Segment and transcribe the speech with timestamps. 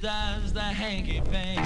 [0.00, 1.65] does the hanky panky.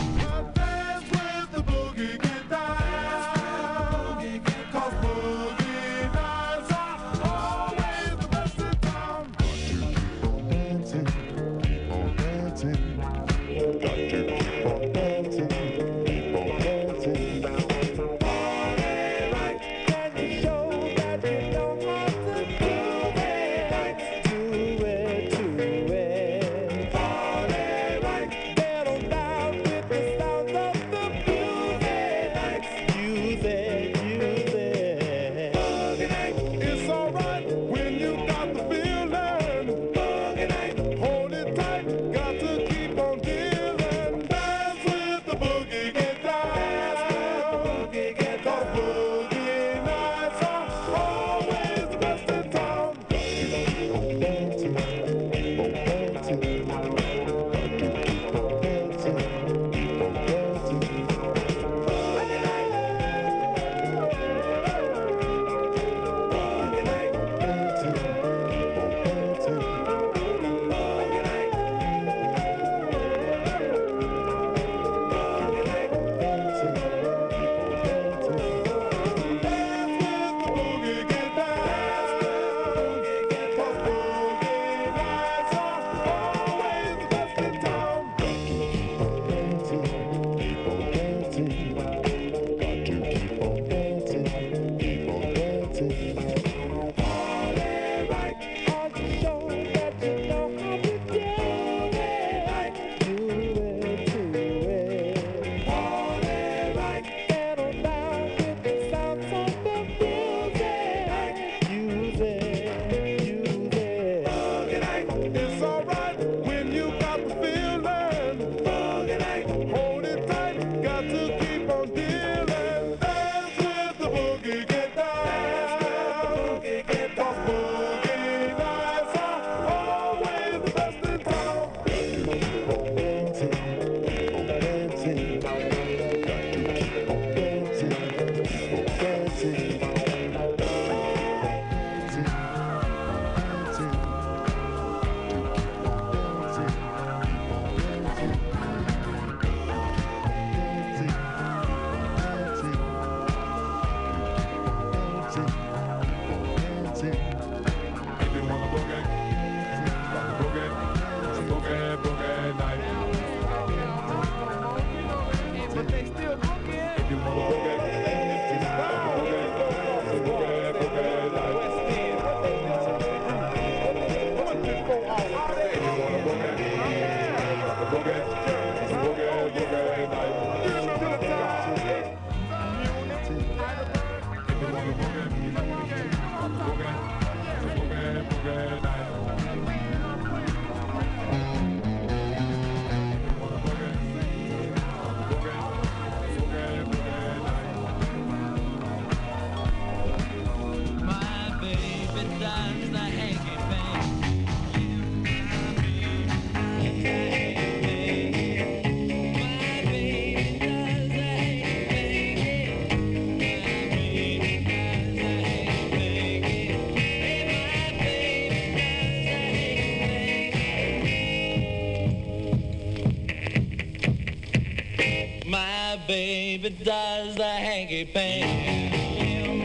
[226.63, 228.91] Baby does the hanky panky.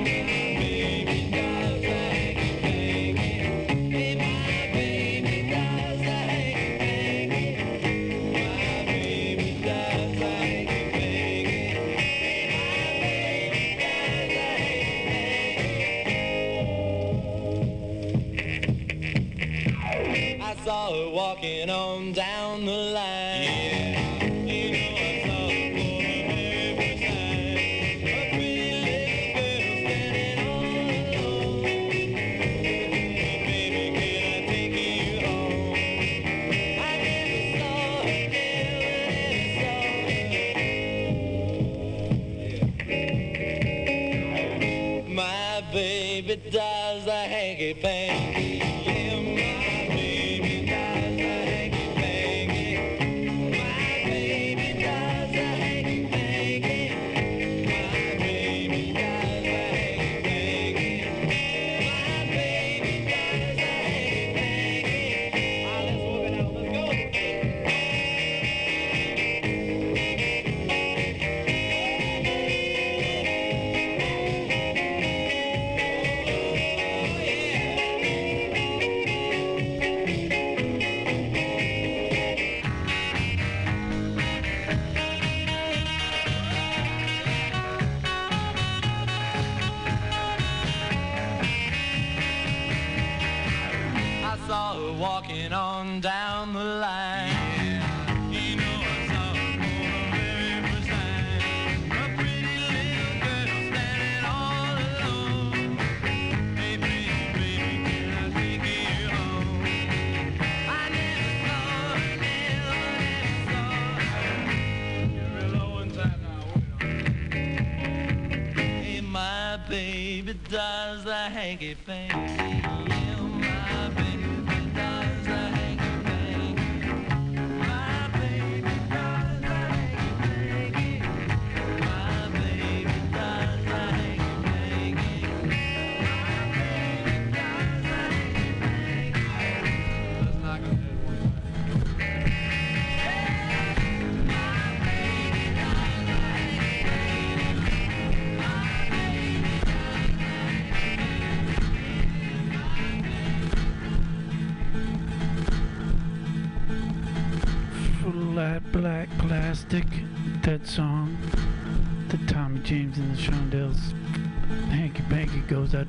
[0.06, 4.16] Baby does the hanky panky.
[4.16, 7.48] My baby does the hanky panky.
[8.32, 11.64] My baby does the hanky panky.
[12.56, 14.96] My baby does the hanky
[19.84, 20.42] panky.
[20.42, 22.35] I saw her walking on down.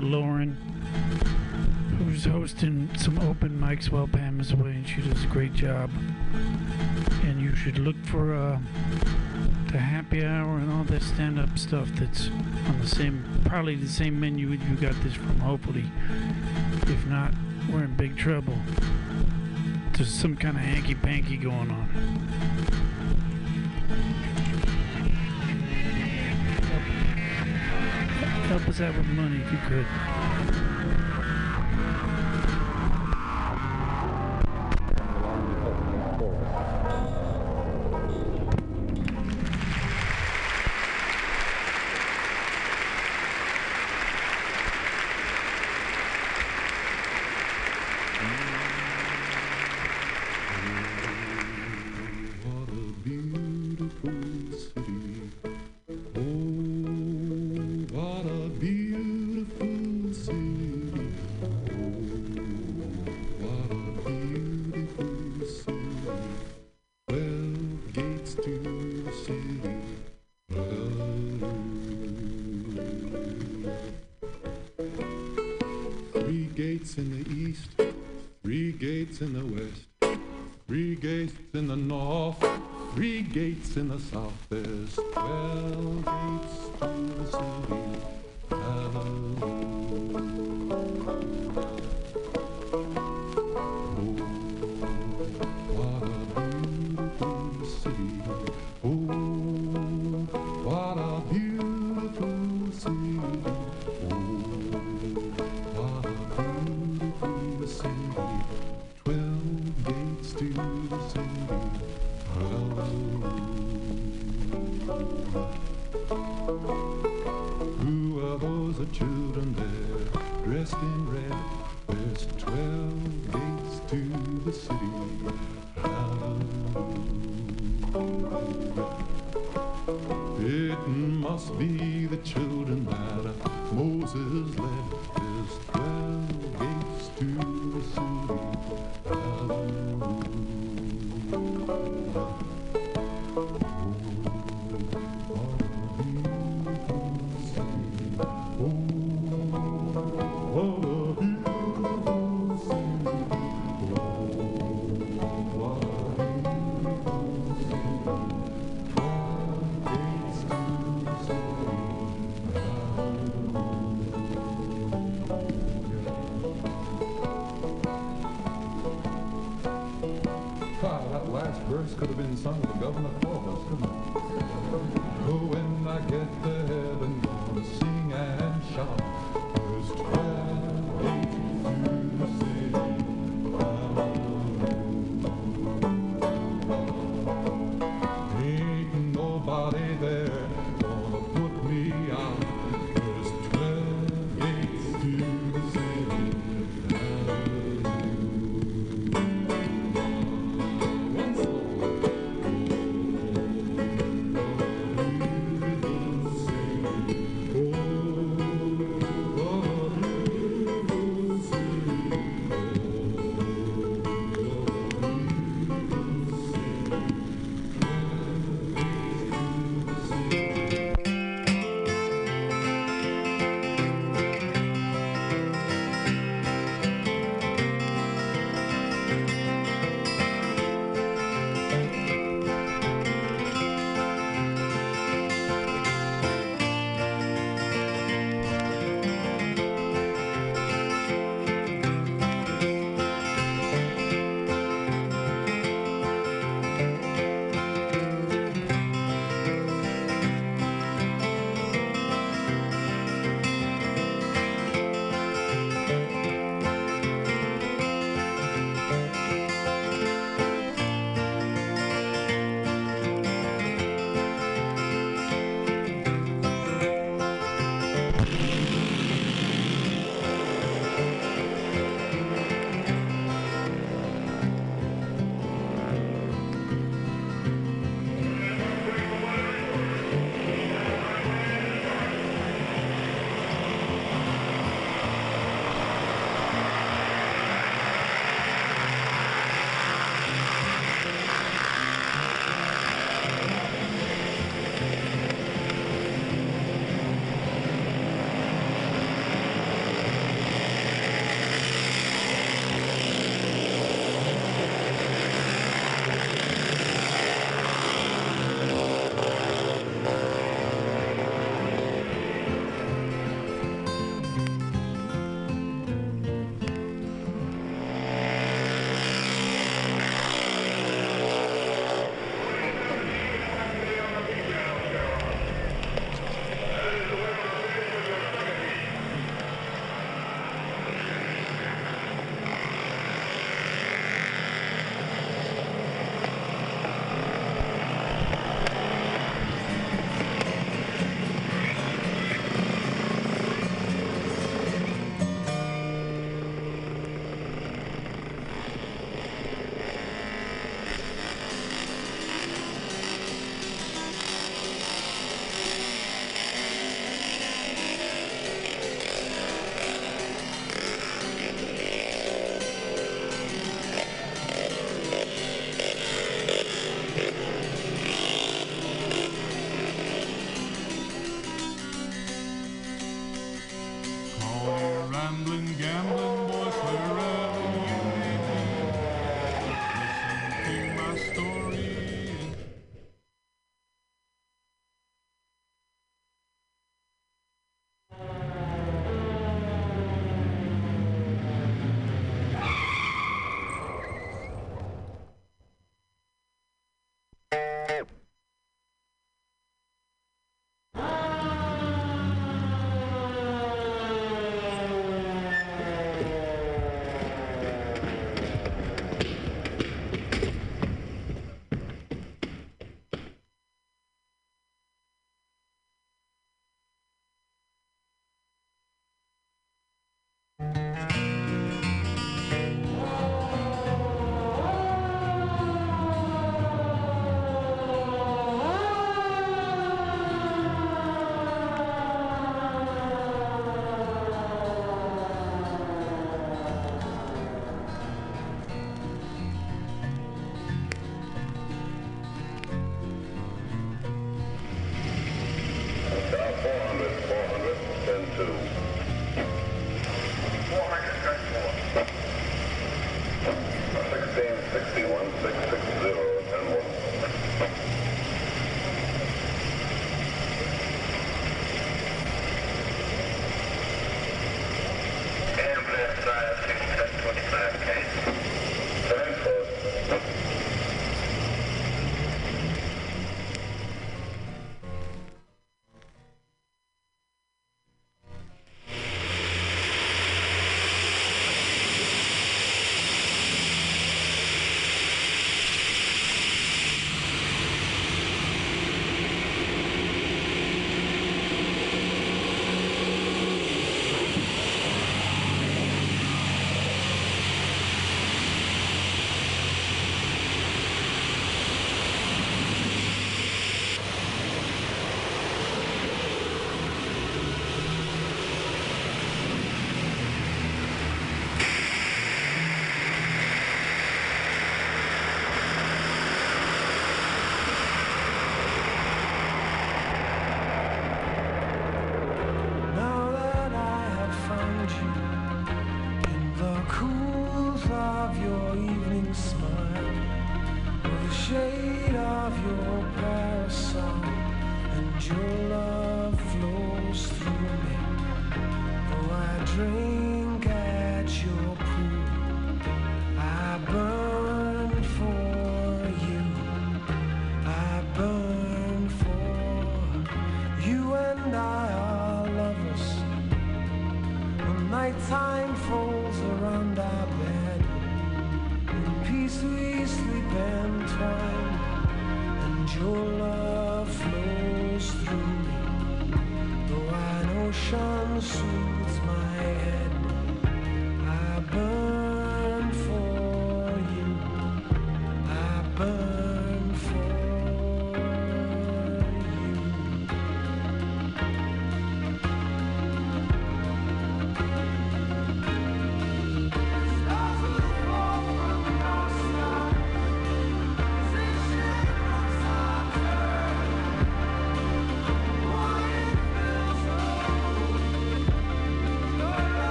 [0.00, 0.56] to Lauren,
[1.98, 5.90] who's hosting some open mics while Pam is away, and she does a great job.
[7.24, 8.58] And you should look for uh,
[9.72, 12.28] the happy hour and all that stand-up stuff that's
[12.66, 15.84] on the same, probably the same menu you got this from, hopefully.
[16.82, 17.34] If not,
[17.72, 18.54] we're in big trouble.
[19.94, 21.88] There's some kind of hanky-panky going on.
[28.78, 30.67] that with money if you could.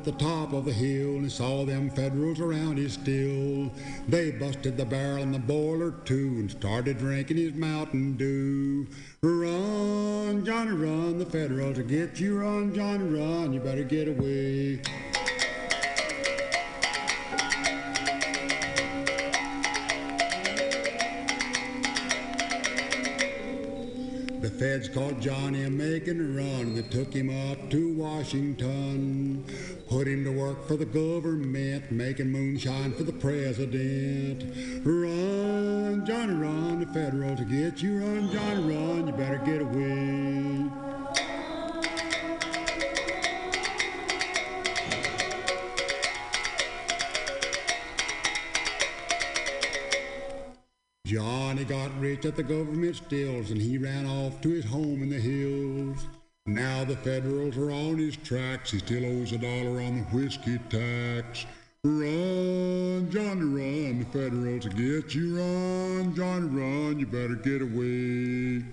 [0.00, 3.70] At the top of the hill and saw them Federals around his still.
[4.08, 8.86] They busted the barrel and the boiler too and started drinking his Mountain Dew.
[9.22, 12.40] Run, Johnny, run, the Federals will get you.
[12.40, 14.39] Run, Johnny, run, you better get away.
[30.70, 34.44] For the government, making moonshine for the president.
[34.86, 37.98] Run, Johnny, run, the federal to get you.
[37.98, 40.70] Run, Johnny, run, you better get away.
[51.04, 55.10] Johnny got rich at the government stills and he ran off to his home in
[55.10, 56.06] the hills.
[56.46, 58.70] Now the Federals are on his tracks.
[58.70, 61.44] He still owes a dollar on the whiskey tax.
[61.84, 63.98] Run, Johnny, run.
[64.00, 65.36] The Federals will get you.
[65.38, 66.98] Run, Johnny, run.
[66.98, 68.64] You better get away.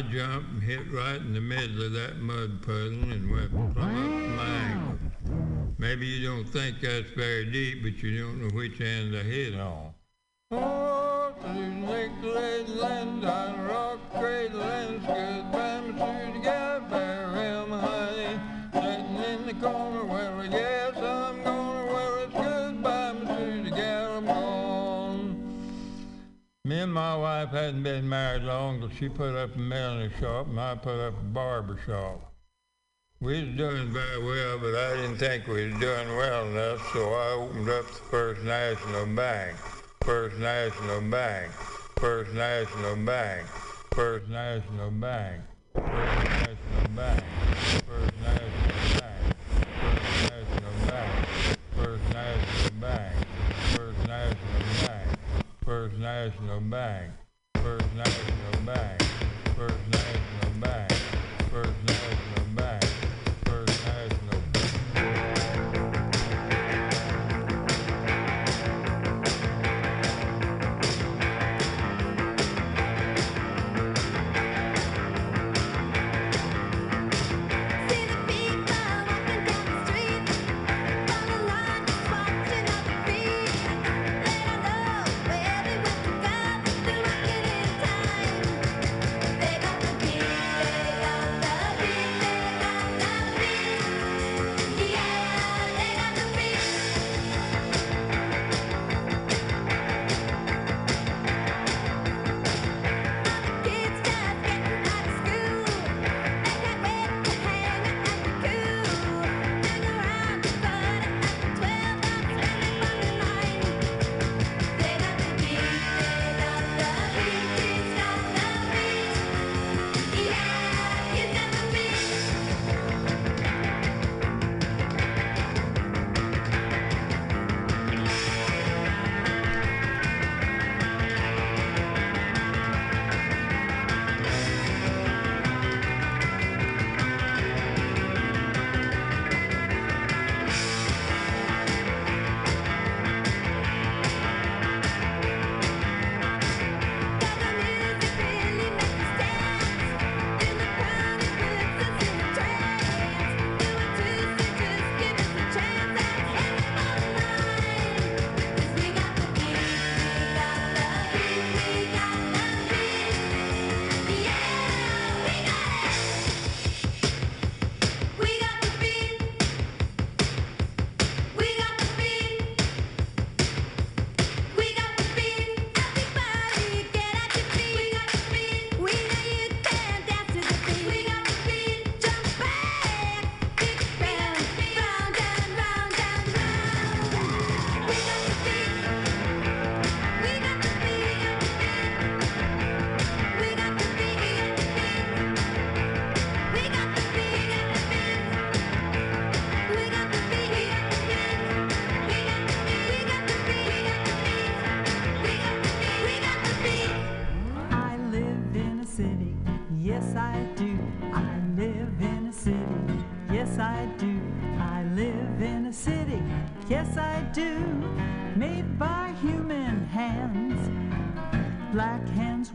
[0.00, 3.76] I jumped and hit right in the middle of that mud puddle and went plumb
[3.76, 4.98] up my ankle.
[5.76, 9.60] Maybe you don't think that's very deep, but you don't know which end I hit
[9.60, 9.92] on.
[10.52, 10.80] Oh,
[26.80, 30.58] and my wife hadn't been married long till she put up a millinery shop and
[30.58, 32.32] I put up a barber shop.
[33.20, 37.12] We was doing very well, but I didn't think we was doing well enough, so
[37.12, 39.58] I opened up the First National Bank.
[40.00, 41.52] First National Bank.
[41.98, 43.46] First National Bank.
[43.92, 45.42] First National Bank.
[45.74, 47.24] First National Bank.
[47.86, 49.34] First National Bank.
[49.68, 51.26] First National Bank.
[51.76, 53.19] First National Bank.
[55.70, 57.12] First National Bank.
[57.62, 59.00] First National Bank.
[59.56, 60.09] First National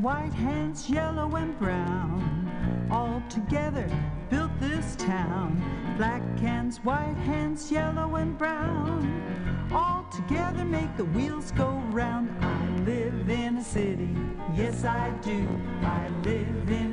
[0.06, 3.90] white hands, yellow and brown, all together
[4.30, 5.60] built this town.
[5.98, 9.02] Black hands, white hands, yellow and brown,
[9.74, 12.30] all together make the wheels go round.
[12.40, 14.16] I live in a city,
[14.54, 15.48] yes I do.
[15.82, 16.85] I live in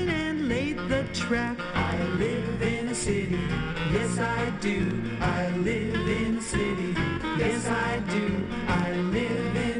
[0.00, 1.58] and laid the trap.
[1.74, 3.40] I live in a city,
[3.92, 5.02] yes I do.
[5.20, 6.94] I live in a city,
[7.38, 8.46] yes I do.
[8.68, 9.71] I live in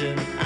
[0.00, 0.37] attention.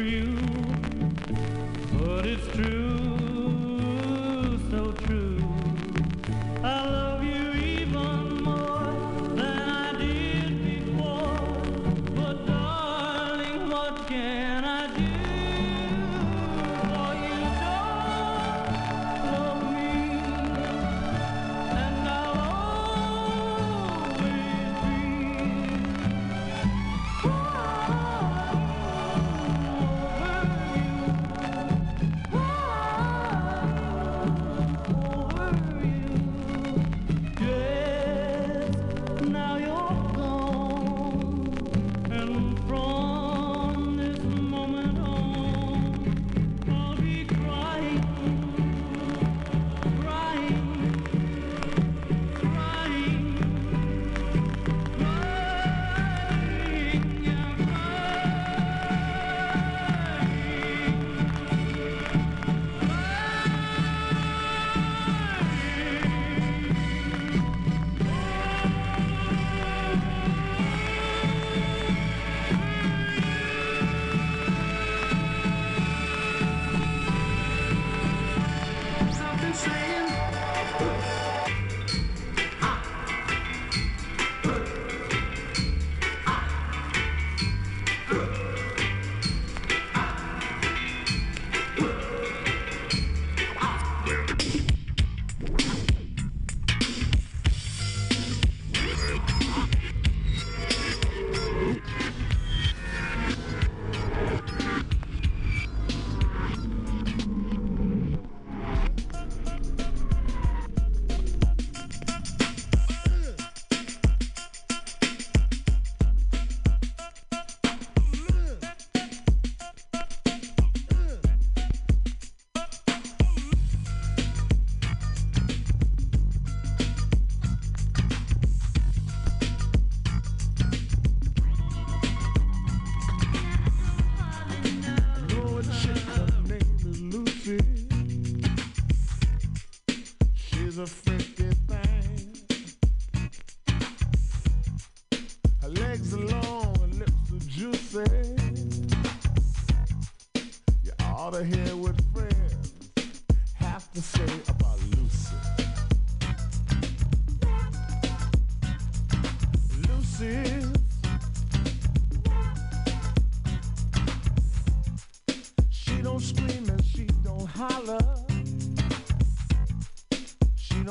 [0.00, 0.36] you,
[1.92, 3.21] but it's true.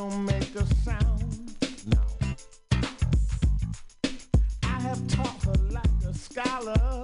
[0.02, 1.56] don't make a sound.
[1.86, 2.02] No.
[4.64, 7.04] I have taught her like a scholar.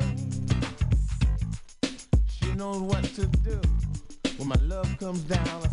[2.28, 3.62] She knows what to do.
[4.38, 5.67] When my love comes down,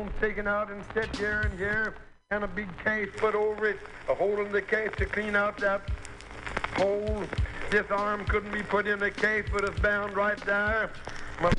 [0.00, 1.94] Home taken out and set here and here,
[2.30, 3.76] and a big case put over it,
[4.08, 5.82] a hole in the case to clean out that
[6.76, 7.22] hole.
[7.70, 10.90] This arm couldn't be put in the case, but it's bound right there.
[11.42, 11.52] My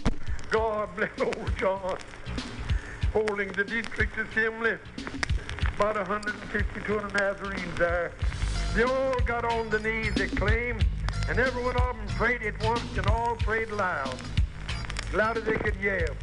[0.49, 1.99] God bless old John.
[3.13, 4.79] Holding the district assembly,
[5.75, 8.11] about 150, 200 Nazarenes there.
[8.73, 10.79] They all got on the knees, they claim,
[11.29, 14.15] and every one of them prayed at once and all prayed loud,
[15.13, 16.15] loud as they could yell.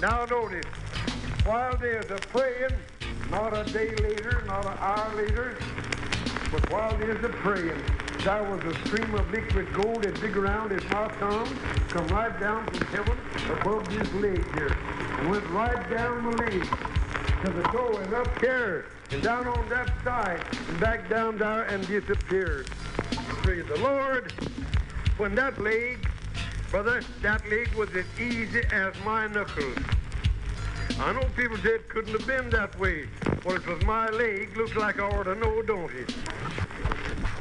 [0.00, 0.64] Now notice,
[1.44, 2.72] while there's a praying,
[3.30, 5.56] not a day later, not an hour later,
[6.50, 7.82] but while there's a praying,
[8.22, 11.48] there was a stream of liquid gold that big around his mouth tongue,
[11.88, 13.18] come right down from heaven
[13.60, 14.74] above his leg here,
[15.18, 16.66] and went right down the leg
[17.44, 21.64] to the toe and up here, and down on that side, and back down there
[21.64, 22.66] and disappeared.
[23.42, 24.32] Praise the Lord.
[25.18, 26.08] When that leg,
[26.70, 29.76] brother, that leg was as easy as my knuckles.
[31.00, 33.08] I know people said it couldn't have been that way.
[33.44, 34.56] Well, it was my leg.
[34.56, 36.10] Looks like I ought to know, don't it?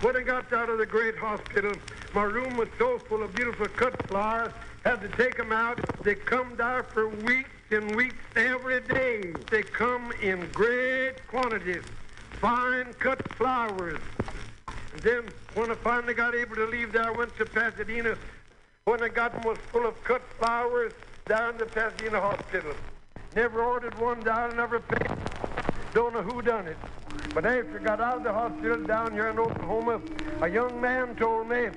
[0.01, 1.71] When I got out of the great hospital,
[2.15, 4.51] my room was so full of beautiful cut flowers,
[4.83, 5.79] had to take them out.
[6.03, 9.33] They come there for weeks and weeks every day.
[9.51, 11.83] They come in great quantities.
[12.41, 13.99] fine cut flowers.
[14.93, 15.23] And then
[15.53, 18.17] when I finally got able to leave there, I went to Pasadena.
[18.85, 20.91] When I got them was full of cut flowers
[21.25, 22.73] down to Pasadena Hospital.
[23.35, 25.17] Never ordered one down, never paid.
[25.93, 26.77] Don't know who done it.
[27.33, 30.01] But after I got out of the hospital down here in Oklahoma,
[30.41, 31.69] a young man told me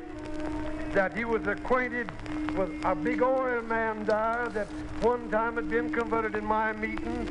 [0.93, 2.11] that he was acquainted
[2.57, 4.67] with a big oil man there that
[5.01, 7.27] one time had been converted in my meeting.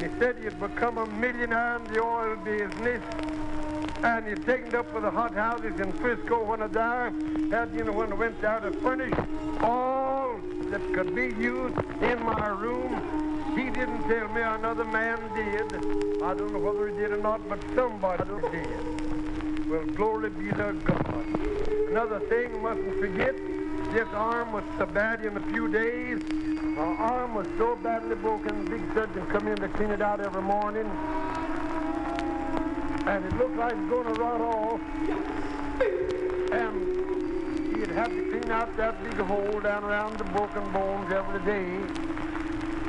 [0.00, 3.00] He said he had become a millionaire in the oil business.
[4.02, 7.12] And he'd taken it up with the hot houses in Frisco when I there.
[7.50, 9.14] Had, you know, when I went down to furnish
[9.60, 10.36] all
[10.70, 13.54] that could be used in my room.
[13.56, 15.74] He didn't tell me another man did.
[16.22, 19.68] I don't know whether he did or not, but somebody did.
[19.68, 21.26] Well, glory be to God.
[21.88, 23.36] Another thing, mustn't forget,
[23.92, 26.20] this arm was so bad in a few days.
[26.32, 30.42] My arm was so badly broken, big surgeon come in to clean it out every
[30.42, 30.90] morning.
[33.06, 34.80] And it looked like it's going to rot off.
[36.52, 41.40] And he'd have to clean out that big hole down around the broken bones every
[41.44, 41.76] day.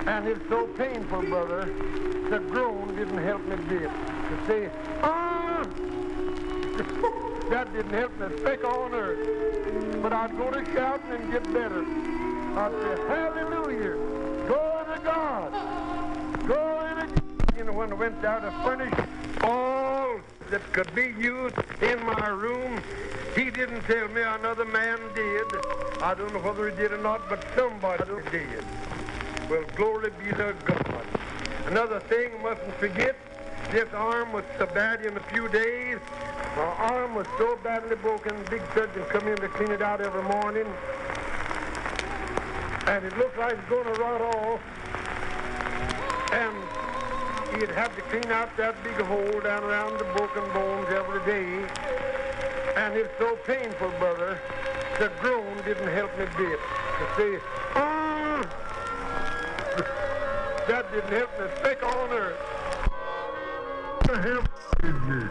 [0.08, 1.66] And it's so painful, brother.
[2.30, 3.90] The groan didn't help me bit.
[3.90, 4.70] To say,
[5.02, 5.64] ah!
[7.50, 10.02] that didn't help me speck on earth.
[10.02, 11.82] But I'd go to shouting and get better.
[12.58, 13.96] I'd say, hallelujah.
[14.48, 15.52] Glory to God.
[16.46, 17.25] Glory to God.
[17.64, 18.94] Know, when I went down to furnish
[19.42, 20.20] all
[20.52, 22.82] that could be used in my room,
[23.34, 25.46] he didn't tell me another man did.
[26.02, 28.64] I don't know whether he did or not, but somebody did.
[29.50, 31.06] Well, glory be to God.
[31.68, 33.16] Another thing, I mustn't forget,
[33.72, 35.98] this arm was so bad in a few days.
[36.56, 40.24] My arm was so badly broken, big surgeon come in to clean it out every
[40.24, 40.68] morning.
[42.88, 44.62] And it looked like it's going to rot off.
[46.32, 46.65] And
[47.54, 51.68] he'd have to clean out that big hole down around the broken bones every day.
[52.76, 54.40] And it's so painful, brother.
[55.00, 56.60] The groan didn't help me bit.
[56.60, 57.40] To say,
[57.76, 58.42] ah!
[60.68, 62.38] that didn't help me speck on earth.
[64.06, 64.48] Help
[64.84, 65.28] me.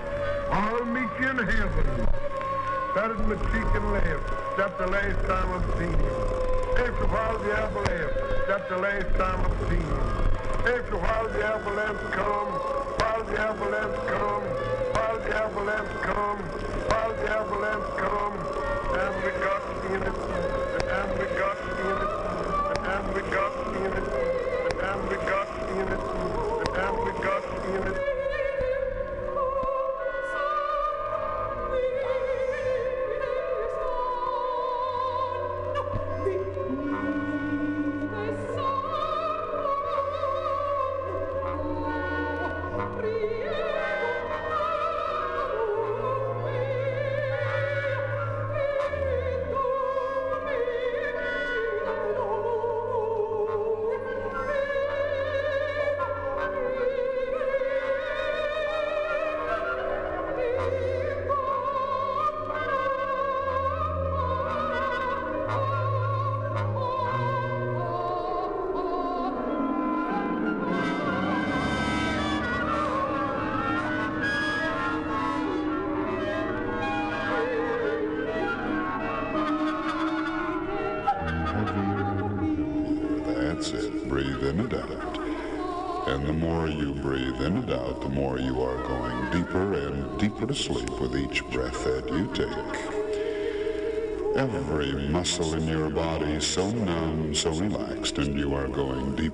[0.51, 2.07] I'll meet you in heaven.
[2.95, 4.57] That is my cheek and left.
[4.57, 6.45] That's the last time I've seen him.
[6.79, 8.47] After a while the avalanche.
[8.47, 10.24] That's the last time I've seen him.
[10.65, 12.49] A while the avalanche come.
[12.97, 14.43] While the avalanche come.
[14.95, 16.39] While the avalanche come.
[16.89, 18.37] While the avalanche come.
[18.97, 19.63] And we got
[19.93, 20.17] in it.
[20.89, 22.13] And we got in it.
[22.89, 24.14] And we got in it.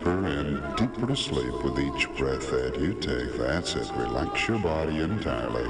[0.01, 3.37] Deeper and deeper to sleep with each breath that you take.
[3.37, 3.91] That's it.
[3.95, 5.65] Relax your body entirely.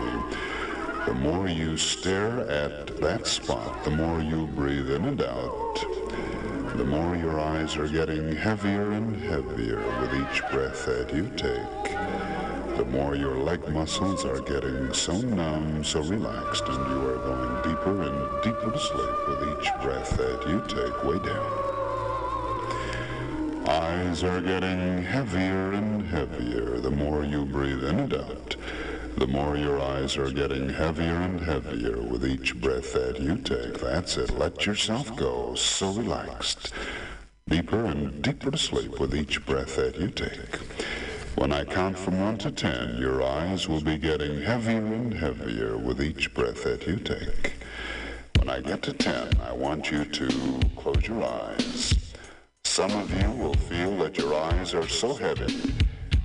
[1.06, 5.84] The more you stare at that spot, the more you breathe in and out.
[6.76, 12.76] The more your eyes are getting heavier and heavier with each breath that you take.
[12.76, 17.62] The more your leg muscles are getting so numb, so relaxed, and you are going
[17.62, 21.59] deeper and deeper to sleep with each breath that you take way down.
[23.90, 28.54] Eyes are getting heavier and heavier the more you breathe in and out.
[29.16, 33.80] The more your eyes are getting heavier and heavier with each breath that you take.
[33.80, 34.30] That's it.
[34.38, 36.72] Let yourself go, so relaxed.
[37.48, 40.54] Deeper and deeper to sleep with each breath that you take.
[41.34, 45.76] When I count from one to ten, your eyes will be getting heavier and heavier
[45.76, 47.54] with each breath that you take.
[48.38, 51.99] When I get to ten, I want you to close your eyes.
[52.80, 55.74] Some of you will feel that your eyes are so heavy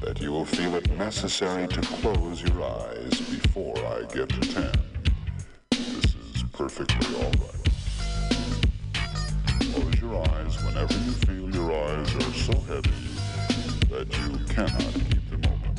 [0.01, 4.71] that you will feel it necessary to close your eyes before I get to 10.
[5.71, 7.67] This is perfectly alright.
[9.73, 13.03] Close your eyes whenever you feel your eyes are so heavy
[13.89, 15.75] that you cannot keep them open.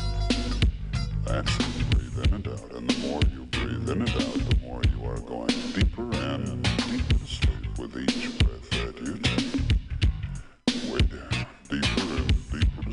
[1.24, 1.90] That's it.
[1.90, 2.72] Breathe in and out.
[2.72, 6.62] And the more you breathe in and out, the more you are going deeper and
[6.62, 8.55] deeper to sleep with each breath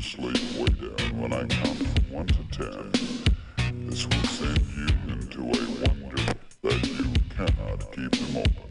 [0.04, 1.18] sleep, way down.
[1.18, 6.22] When I count from 1 to 10, this will send you into a wonder
[6.62, 8.70] that you cannot keep them open.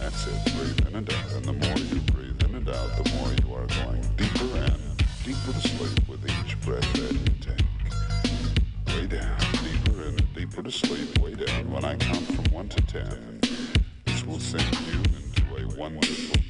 [0.00, 0.54] That's it.
[0.56, 1.32] Breathe in and out.
[1.32, 4.96] And the more you breathe in and out, the more you are going deeper and
[5.24, 8.96] deeper to sleep with each breath that you take.
[8.96, 11.18] Way down, deeper and deeper to sleep.
[11.18, 11.70] Way down.
[11.70, 13.40] When I count from 1 to 10,
[14.06, 16.40] this will send you into a wonderful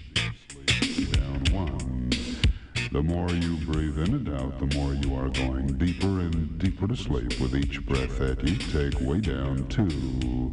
[2.90, 6.88] The more you breathe in and out, the more you are going deeper and deeper
[6.88, 8.98] to sleep with each breath that you take.
[9.02, 10.50] Way down 2.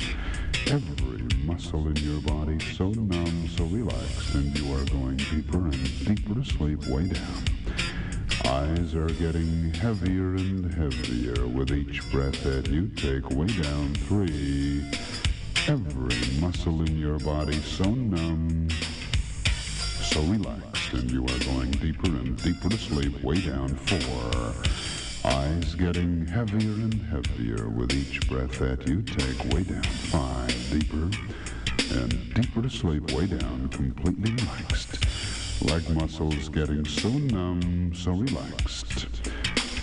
[0.68, 6.06] Every muscle in your body so numb, so relaxed, and you are going deeper and
[6.06, 6.86] deeper to sleep.
[6.88, 7.46] Way down.
[8.46, 13.30] Eyes are getting heavier and heavier with each breath that you take.
[13.30, 14.84] Way down three.
[15.68, 18.68] Every muscle in your body so numb,
[20.16, 23.22] so relaxed, and you are going deeper and deeper to sleep.
[23.22, 24.53] Way down four.
[25.30, 29.53] Eyes getting heavier and heavier with each breath that you take.
[29.53, 30.47] Way down five.
[30.72, 31.09] Deeper
[31.99, 33.11] and deeper to sleep.
[33.11, 35.03] Way down, completely relaxed.
[35.66, 39.07] Leg muscles getting so numb, so relaxed.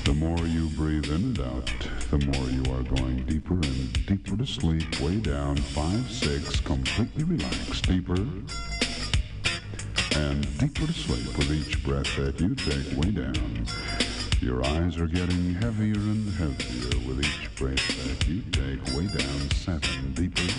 [0.07, 1.71] The more you breathe in and out,
[2.11, 4.99] the more you are going deeper and deeper to sleep.
[4.99, 7.87] Way down, five, six, completely relaxed.
[7.87, 8.17] Deeper
[10.17, 12.97] and deeper to sleep with each breath that you take.
[12.97, 13.67] Way down.
[14.41, 18.85] Your eyes are getting heavier and heavier with each breath that you take.
[18.97, 20.53] Way down, seven, deeper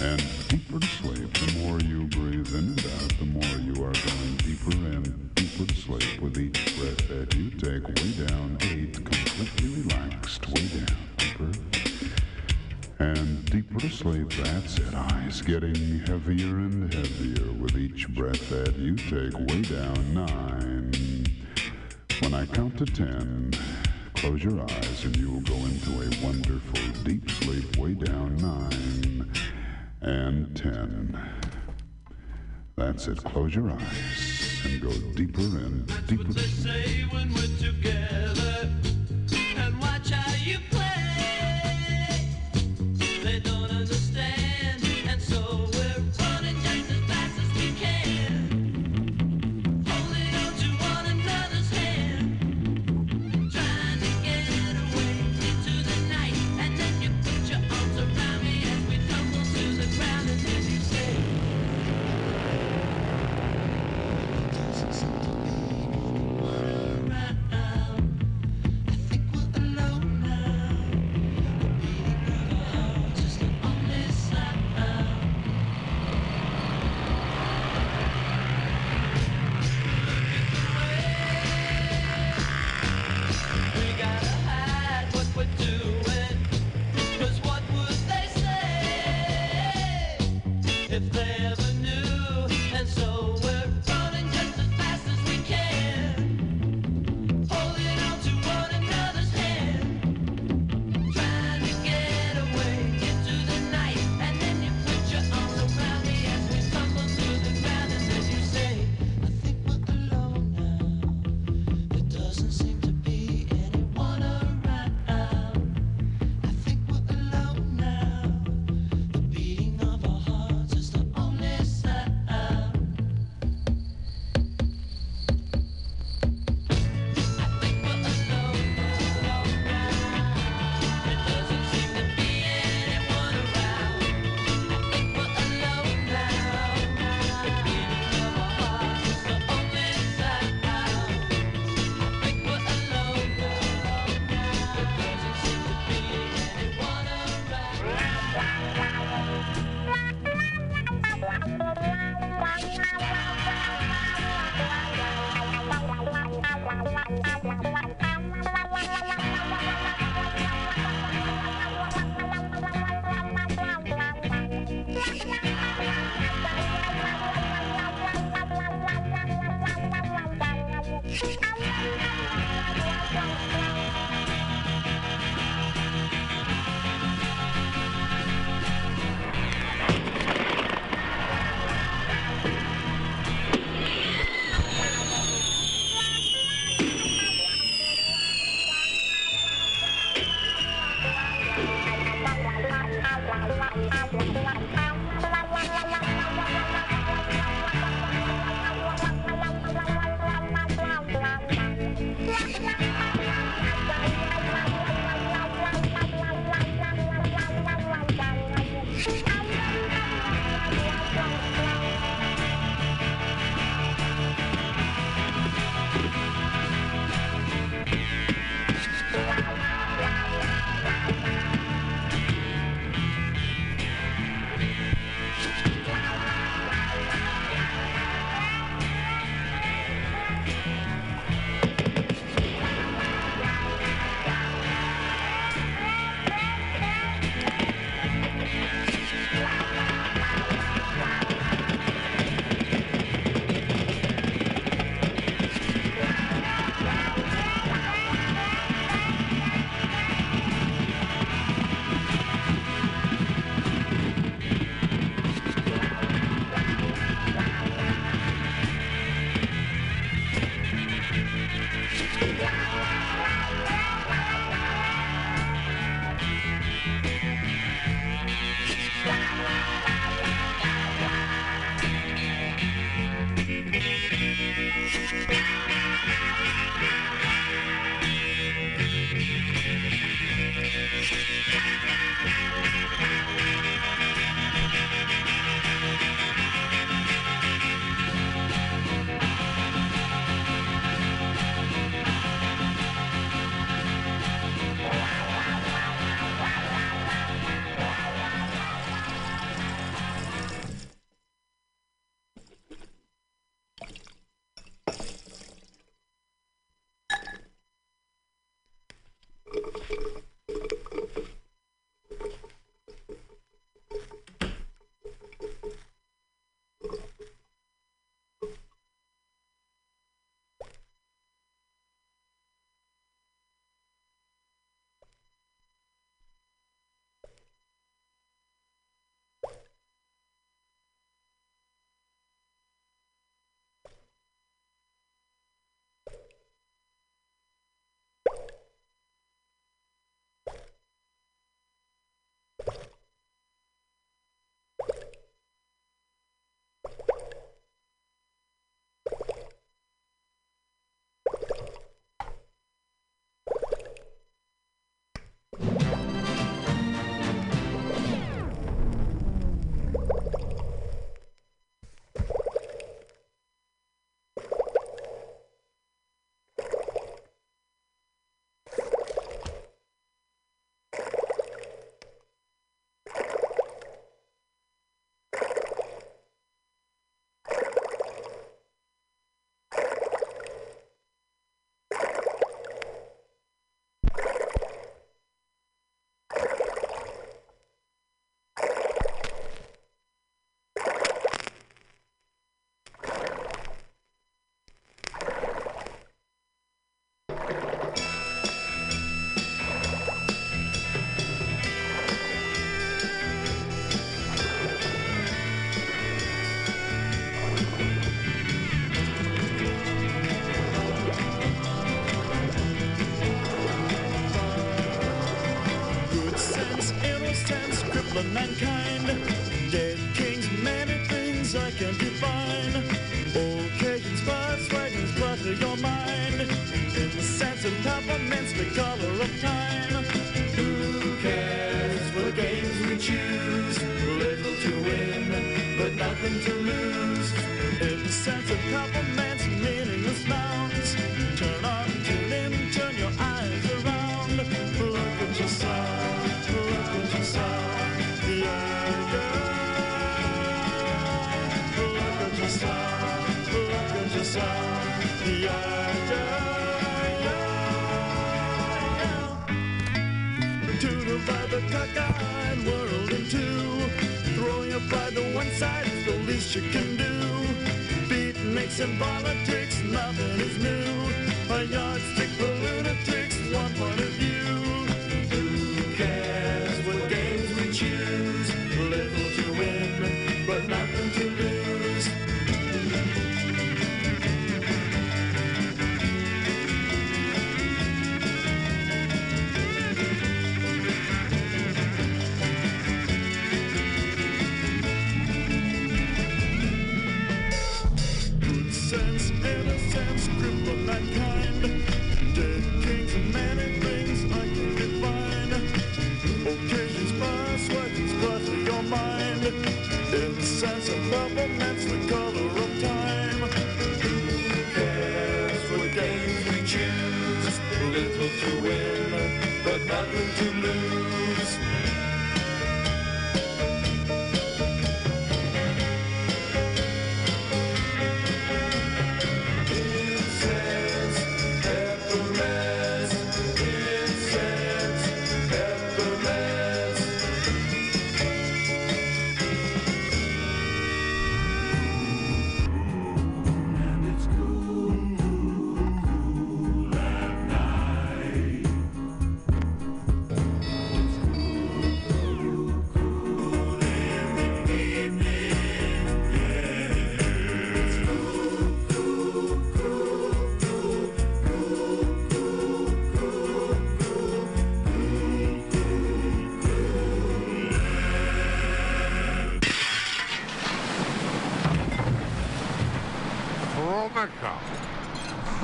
[0.00, 1.32] and deeper to sleep.
[1.32, 5.66] The more you breathe in and out, the more you are going deeper and deeper
[5.66, 7.86] to sleep with each breath that you take.
[7.86, 10.48] Way down, eight, completely relaxed.
[10.48, 11.91] Way down, deeper
[13.02, 14.30] and deeper sleep.
[14.30, 14.94] That's it.
[14.94, 19.36] Eyes getting heavier and heavier with each breath that you take.
[19.50, 21.26] Way down, nine.
[22.20, 23.52] When I count to ten,
[24.14, 27.76] close your eyes and you will go into a wonderful deep sleep.
[27.76, 29.32] Way down, nine
[30.00, 31.18] and 10.
[32.76, 33.22] That's it.
[33.24, 36.32] Close your eyes and go deeper and deeper.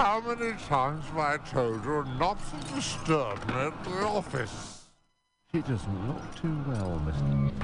[0.08, 4.86] how many times have I told you not to disturb me at the office?
[5.52, 7.57] She doesn't look too well, Mr.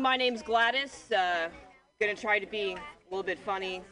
[0.00, 1.12] My name's Gladys.
[1.12, 1.50] Uh,
[2.00, 3.82] gonna try to be a little bit funny.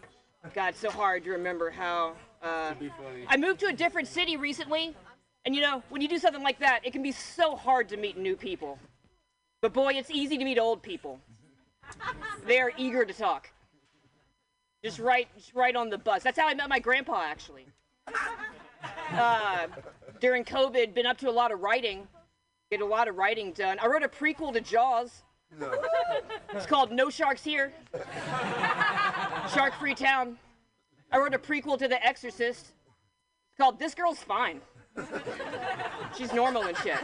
[0.54, 2.14] God, so hard to remember how.
[2.42, 2.72] Uh,
[3.28, 4.96] I moved to a different city recently,
[5.44, 7.98] and you know, when you do something like that, it can be so hard to
[7.98, 8.78] meet new people.
[9.60, 11.20] But boy, it's easy to meet old people.
[12.46, 13.50] They are eager to talk.
[14.82, 16.22] Just right, just right on the bus.
[16.22, 17.66] That's how I met my grandpa, actually.
[19.12, 19.66] Uh,
[20.20, 22.08] during COVID, been up to a lot of writing.
[22.70, 23.78] Get a lot of writing done.
[23.78, 25.22] I wrote a prequel to Jaws.
[26.52, 27.72] It's called No Sharks Here.
[29.54, 30.38] Shark Free Town.
[31.10, 32.72] I wrote a prequel to The Exorcist.
[33.56, 34.60] Called This Girl's Fine.
[36.16, 36.98] She's normal and shit.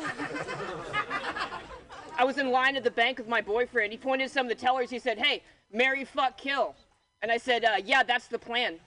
[2.16, 3.92] I was in line at the bank with my boyfriend.
[3.92, 4.90] He pointed to some of the tellers.
[4.90, 5.42] He said, Hey,
[5.72, 6.74] marry, fuck, kill.
[7.22, 8.78] And I said, uh, Yeah, that's the plan.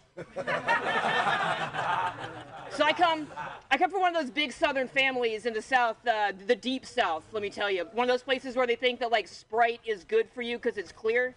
[2.77, 3.26] So I come,
[3.72, 6.85] I come from one of those big Southern families in the South, uh, the deep
[6.85, 7.23] South.
[7.31, 10.03] Let me tell you, one of those places where they think that like Sprite is
[10.03, 11.34] good for you because it's clear,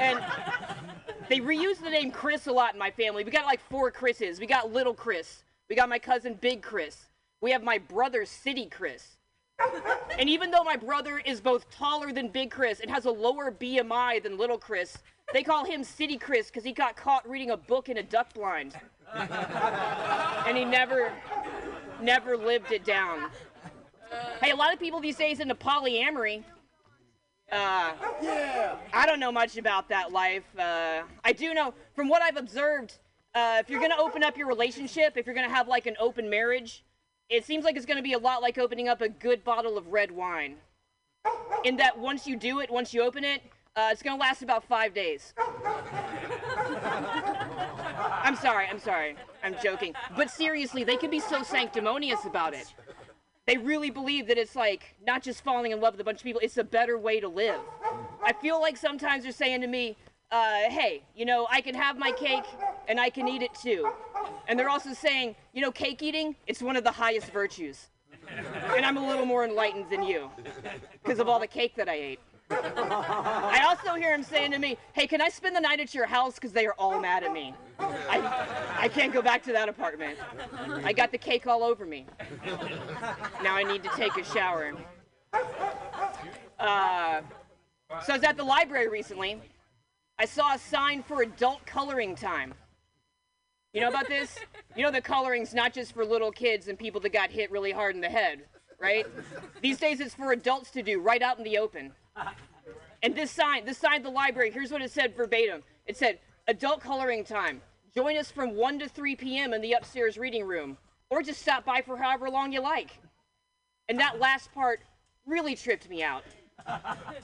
[0.00, 0.20] and
[1.28, 3.22] they reuse the name Chris a lot in my family.
[3.22, 4.40] We got like four Chris's.
[4.40, 5.44] We got little Chris.
[5.70, 7.06] We got my cousin Big Chris.
[7.40, 9.16] We have my brother City Chris.
[10.18, 13.52] And even though my brother is both taller than Big Chris and has a lower
[13.52, 14.98] BMI than Little Chris,
[15.32, 18.32] they call him City Chris because he got caught reading a book in a duck
[18.34, 18.74] blind.
[19.14, 21.12] and he never,
[22.00, 23.30] never lived it down.
[24.40, 26.44] Hey, a lot of people these days into polyamory.
[27.50, 27.92] Uh,
[28.22, 28.76] yeah.
[28.92, 30.44] I don't know much about that life.
[30.58, 32.98] Uh, I do know, from what I've observed,
[33.34, 36.28] uh, if you're gonna open up your relationship, if you're gonna have like an open
[36.30, 36.84] marriage,
[37.28, 39.86] it seems like it's gonna be a lot like opening up a good bottle of
[39.88, 40.56] red wine.
[41.64, 43.42] In that once you do it, once you open it,
[43.76, 45.32] uh, it's gonna last about five days.
[48.22, 49.16] I'm sorry, I'm sorry.
[49.42, 49.94] I'm joking.
[50.16, 52.72] But seriously, they can be so sanctimonious about it.
[53.46, 56.24] They really believe that it's like not just falling in love with a bunch of
[56.24, 57.60] people, it's a better way to live.
[58.22, 59.96] I feel like sometimes they're saying to me,
[60.30, 62.44] uh, hey, you know, I can have my cake
[62.88, 63.90] and I can eat it too.
[64.46, 67.88] And they're also saying, you know, cake eating, it's one of the highest virtues.
[68.76, 70.30] And I'm a little more enlightened than you
[71.02, 72.20] because of all the cake that I ate.
[72.52, 76.06] I also hear him saying to me, hey, can I spend the night at your
[76.06, 77.54] house because they are all mad at me?
[77.78, 78.46] I,
[78.78, 80.18] I can't go back to that apartment.
[80.84, 82.06] I got the cake all over me.
[83.42, 84.74] Now I need to take a shower.
[86.58, 87.22] Uh,
[88.04, 89.40] so I was at the library recently.
[90.18, 92.54] I saw a sign for adult coloring time.
[93.72, 94.38] You know about this?
[94.76, 97.72] You know the coloring's not just for little kids and people that got hit really
[97.72, 98.42] hard in the head,
[98.78, 99.06] right?
[99.62, 101.92] These days it's for adults to do right out in the open.
[103.02, 105.62] And this sign, this sign at the library, here's what it said verbatim.
[105.86, 107.60] It said, adult coloring time.
[107.94, 109.52] Join us from 1 to 3 p.m.
[109.52, 110.78] in the upstairs reading room.
[111.10, 112.98] Or just stop by for however long you like.
[113.88, 114.80] And that last part
[115.26, 116.24] really tripped me out.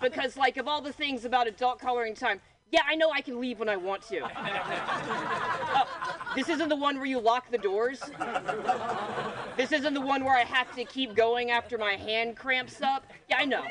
[0.03, 2.41] Because, like, of all the things about adult coloring time,
[2.71, 4.29] yeah, I know I can leave when I want to.
[5.75, 5.87] Oh,
[6.35, 8.03] this isn't the one where you lock the doors.
[9.57, 13.07] This isn't the one where I have to keep going after my hand cramps up.
[13.31, 13.65] Yeah, I know.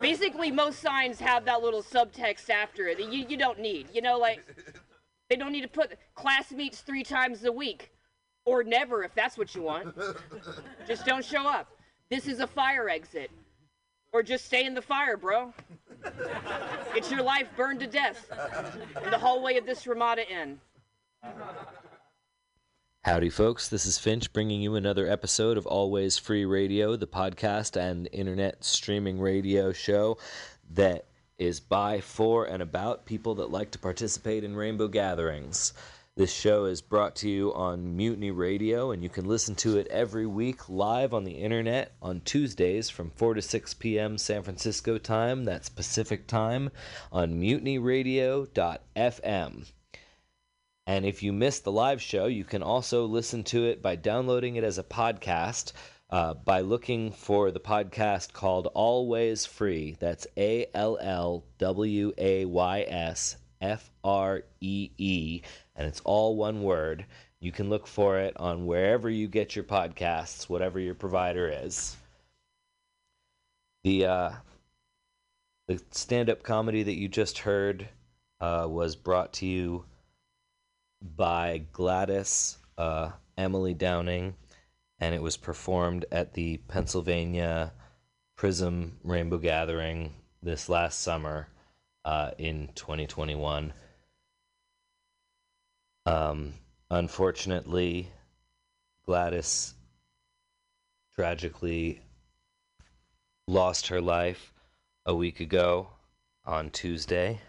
[0.00, 3.88] Basically, most signs have that little subtext after it that you, you don't need.
[3.92, 4.44] You know, like,
[5.30, 7.90] they don't need to put class meets three times a week.
[8.46, 9.96] Or never, if that's what you want.
[10.86, 11.68] Just don't show up.
[12.10, 13.30] This is a fire exit.
[14.12, 15.52] Or just stay in the fire, bro.
[16.94, 18.30] It's your life burned to death
[19.02, 20.60] in the hallway of this Ramada Inn.
[23.04, 23.68] Howdy, folks.
[23.68, 28.64] This is Finch bringing you another episode of Always Free Radio, the podcast and internet
[28.64, 30.16] streaming radio show
[30.70, 31.04] that
[31.36, 35.74] is by, for, and about people that like to participate in rainbow gatherings.
[36.16, 39.86] This show is brought to you on Mutiny Radio, and you can listen to it
[39.88, 44.16] every week live on the internet on Tuesdays from 4 to 6 p.m.
[44.16, 45.44] San Francisco time.
[45.44, 46.70] That's Pacific time
[47.12, 49.66] on mutinyradio.fm.
[50.86, 54.56] And if you missed the live show, you can also listen to it by downloading
[54.56, 55.72] it as a podcast
[56.10, 59.96] uh, by looking for the podcast called Always Free.
[59.98, 65.42] That's A L L W A Y S F R E E,
[65.74, 67.06] and it's all one word.
[67.40, 71.96] You can look for it on wherever you get your podcasts, whatever your provider is.
[73.82, 74.30] The uh,
[75.66, 77.88] the stand-up comedy that you just heard
[78.40, 79.84] uh, was brought to you
[81.16, 84.34] by Gladys uh, Emily Downing,
[84.98, 87.72] and it was performed at the Pennsylvania
[88.36, 91.48] Prism Rainbow Gathering this last summer
[92.04, 93.72] uh, in 2021.
[96.06, 96.54] Um,
[96.90, 98.10] unfortunately,
[99.06, 99.74] Gladys
[101.14, 102.00] tragically
[103.46, 104.52] lost her life
[105.06, 105.88] a week ago
[106.46, 107.40] on Tuesday,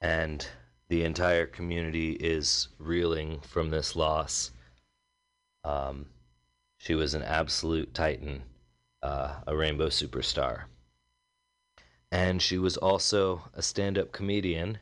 [0.00, 0.46] and
[0.88, 4.52] the entire community is reeling from this loss.
[5.64, 6.06] Um,
[6.78, 8.42] she was an absolute titan,
[9.02, 10.64] uh, a rainbow superstar.
[12.12, 14.78] And she was also a stand up comedian.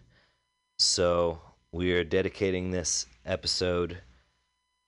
[0.79, 1.41] So
[1.73, 3.99] we are dedicating this episode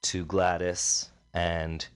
[0.03, 1.11] to Gladys.
[1.33, 1.87] And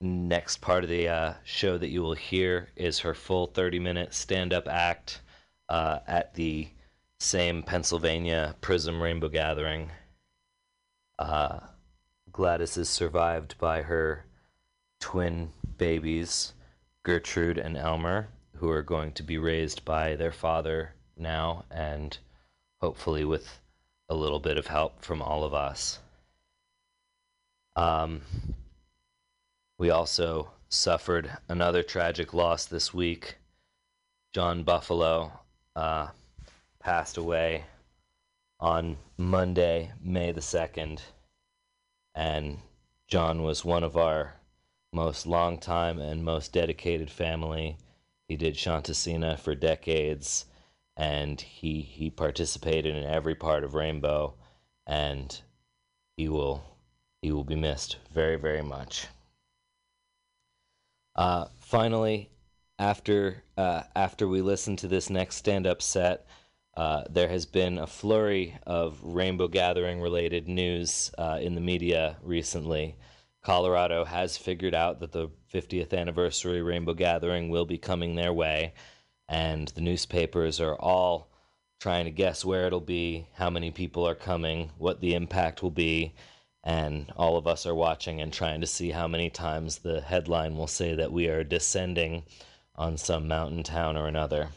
[0.00, 4.14] next part of the uh, show that you will hear is her full 30 minute
[4.14, 5.20] stand up act
[5.68, 6.68] uh, at the
[7.18, 9.90] same Pennsylvania Prism Rainbow Gathering.
[11.18, 11.60] Uh,
[12.32, 14.24] Gladys is survived by her
[15.00, 16.52] twin babies,
[17.02, 22.18] Gertrude and Elmer, who are going to be raised by their father now and
[22.80, 23.60] hopefully with
[24.08, 25.98] a little bit of help from all of us.
[27.74, 28.22] Um,
[29.78, 33.36] we also suffered another tragic loss this week.
[34.32, 35.32] John Buffalo
[35.74, 36.08] uh,
[36.86, 37.64] passed away
[38.60, 41.00] on Monday, May the 2nd.
[42.14, 42.58] And
[43.08, 44.34] John was one of our
[44.92, 47.76] most longtime and most dedicated family.
[48.28, 50.46] He did Shanti Sena for decades,
[50.96, 54.34] and he he participated in every part of Rainbow,
[54.86, 55.40] and
[56.16, 56.62] he will
[57.20, 59.08] he will be missed very very much.
[61.16, 62.30] Uh, finally,
[62.78, 66.26] after uh, after we listen to this next stand-up set,
[66.76, 72.16] uh, there has been a flurry of Rainbow Gathering related news uh, in the media
[72.22, 72.96] recently.
[73.42, 78.74] Colorado has figured out that the 50th anniversary Rainbow Gathering will be coming their way,
[79.28, 81.30] and the newspapers are all
[81.80, 85.70] trying to guess where it'll be, how many people are coming, what the impact will
[85.70, 86.14] be,
[86.62, 90.56] and all of us are watching and trying to see how many times the headline
[90.56, 92.24] will say that we are descending
[92.74, 94.48] on some mountain town or another.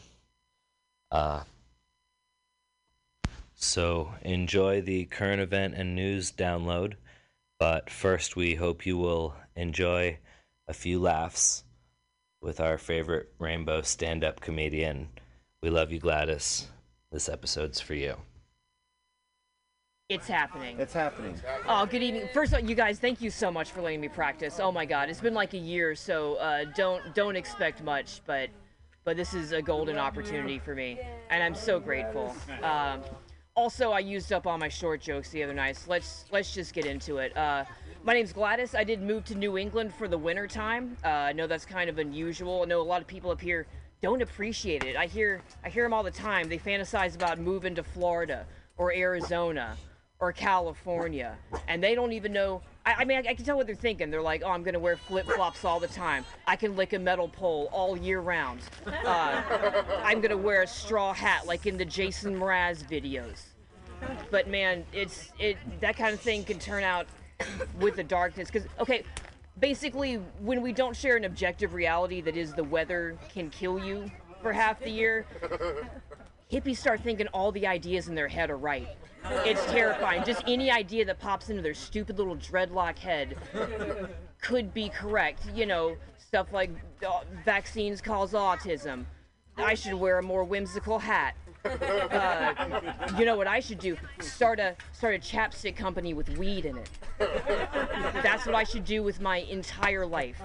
[1.10, 1.44] Uh,
[3.60, 6.94] so enjoy the current event and news download.
[7.58, 10.18] But first, we hope you will enjoy
[10.66, 11.64] a few laughs
[12.40, 15.08] with our favorite rainbow stand up comedian.
[15.62, 16.68] We love you, Gladys.
[17.12, 18.16] This episode's for you.
[20.08, 20.80] It's happening.
[20.80, 21.38] It's happening.
[21.68, 22.28] Oh, good evening.
[22.32, 24.58] First of all, you guys, thank you so much for letting me practice.
[24.58, 28.48] Oh my God, it's been like a year, so uh, don't don't expect much, but
[29.04, 30.98] but this is a golden opportunity for me,
[31.30, 32.34] and I'm so grateful.
[32.62, 33.02] Um,
[33.60, 35.76] also, I used up all my short jokes the other night.
[35.76, 37.36] So let's let's just get into it.
[37.36, 37.64] Uh,
[38.02, 38.74] my name's Gladys.
[38.74, 40.96] I did move to New England for the winter time.
[41.04, 42.62] Uh, I know that's kind of unusual.
[42.62, 43.66] I know a lot of people up here
[44.00, 44.96] don't appreciate it.
[44.96, 46.48] I hear I hear them all the time.
[46.48, 48.46] They fantasize about moving to Florida
[48.78, 49.76] or Arizona
[50.20, 51.36] or California,
[51.66, 52.60] and they don't even know.
[52.84, 54.10] I, I mean, I, I can tell what they're thinking.
[54.10, 56.24] They're like, "Oh, I'm gonna wear flip flops all the time.
[56.46, 58.60] I can lick a metal pole all year round.
[58.86, 59.42] Uh,
[60.02, 63.46] I'm gonna wear a straw hat like in the Jason Mraz videos."
[64.30, 67.06] But man, it's it that kind of thing can turn out
[67.80, 68.50] with the darkness.
[68.50, 69.04] Because okay,
[69.58, 74.10] basically, when we don't share an objective reality that is the weather can kill you
[74.42, 75.24] for half the year,
[76.52, 78.88] hippies start thinking all the ideas in their head are right.
[79.24, 80.24] It's terrifying.
[80.24, 83.36] Just any idea that pops into their stupid little dreadlock head
[84.40, 85.42] could be correct.
[85.54, 86.70] You know, stuff like
[87.06, 89.04] uh, vaccines cause autism.
[89.56, 91.34] I should wear a more whimsical hat.
[91.64, 92.80] Uh,
[93.18, 93.96] you know what I should do?
[94.20, 96.88] Start a start a chapstick company with weed in it.
[98.22, 100.40] That's what I should do with my entire life.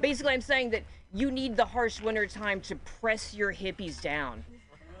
[0.00, 0.82] Basically, I'm saying that
[1.14, 4.44] you need the harsh winter time to press your hippies down.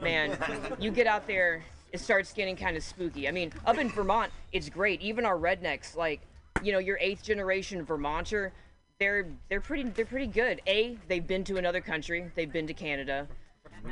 [0.00, 0.38] Man,
[0.78, 3.28] you get out there, it starts getting kind of spooky.
[3.28, 5.00] I mean, up in Vermont, it's great.
[5.00, 6.20] Even our rednecks, like,
[6.62, 8.52] you know, your eighth generation Vermonter,
[8.98, 10.60] they're they're pretty they're pretty good.
[10.66, 12.30] A, they've been to another country.
[12.34, 13.28] They've been to Canada.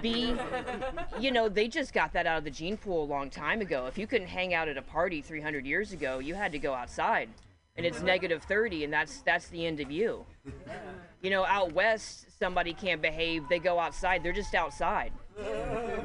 [0.02, 0.35] B,
[1.20, 3.86] you know, they just got that out of the gene pool a long time ago.
[3.86, 6.74] If you couldn't hang out at a party 300 years ago, you had to go
[6.74, 7.28] outside.
[7.77, 10.24] And it's negative 30, and that's that's the end of you.
[11.23, 13.48] You know, out west, somebody can't behave.
[13.48, 14.23] They go outside.
[14.23, 15.12] They're just outside,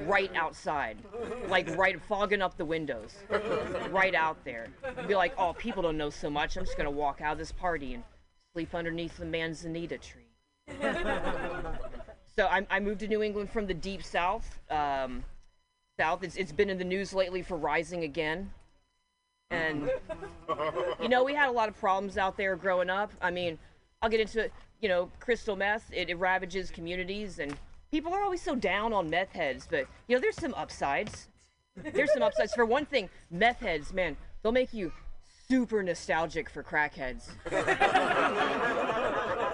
[0.05, 0.97] right outside,
[1.47, 3.15] like right fogging up the windows,
[3.89, 4.67] right out there.
[4.97, 6.57] You'd be like, oh, people don't know so much.
[6.57, 8.03] I'm just gonna walk out of this party and
[8.53, 10.27] sleep underneath the manzanita tree.
[12.35, 14.59] So I, I moved to New England from the deep south.
[14.69, 15.23] Um,
[15.99, 16.23] south.
[16.23, 18.51] It's, it's been in the news lately for rising again.
[19.49, 19.91] And,
[21.01, 23.11] you know, we had a lot of problems out there growing up.
[23.21, 23.59] I mean,
[24.01, 24.53] I'll get into it.
[24.79, 27.55] You know, crystal meth, it, it ravages communities, and
[27.91, 29.67] people are always so down on meth heads.
[29.69, 31.27] But, you know, there's some upsides.
[31.75, 32.53] There's some upsides.
[32.53, 34.91] For one thing, meth heads, man, they'll make you
[35.47, 37.29] super nostalgic for crackheads.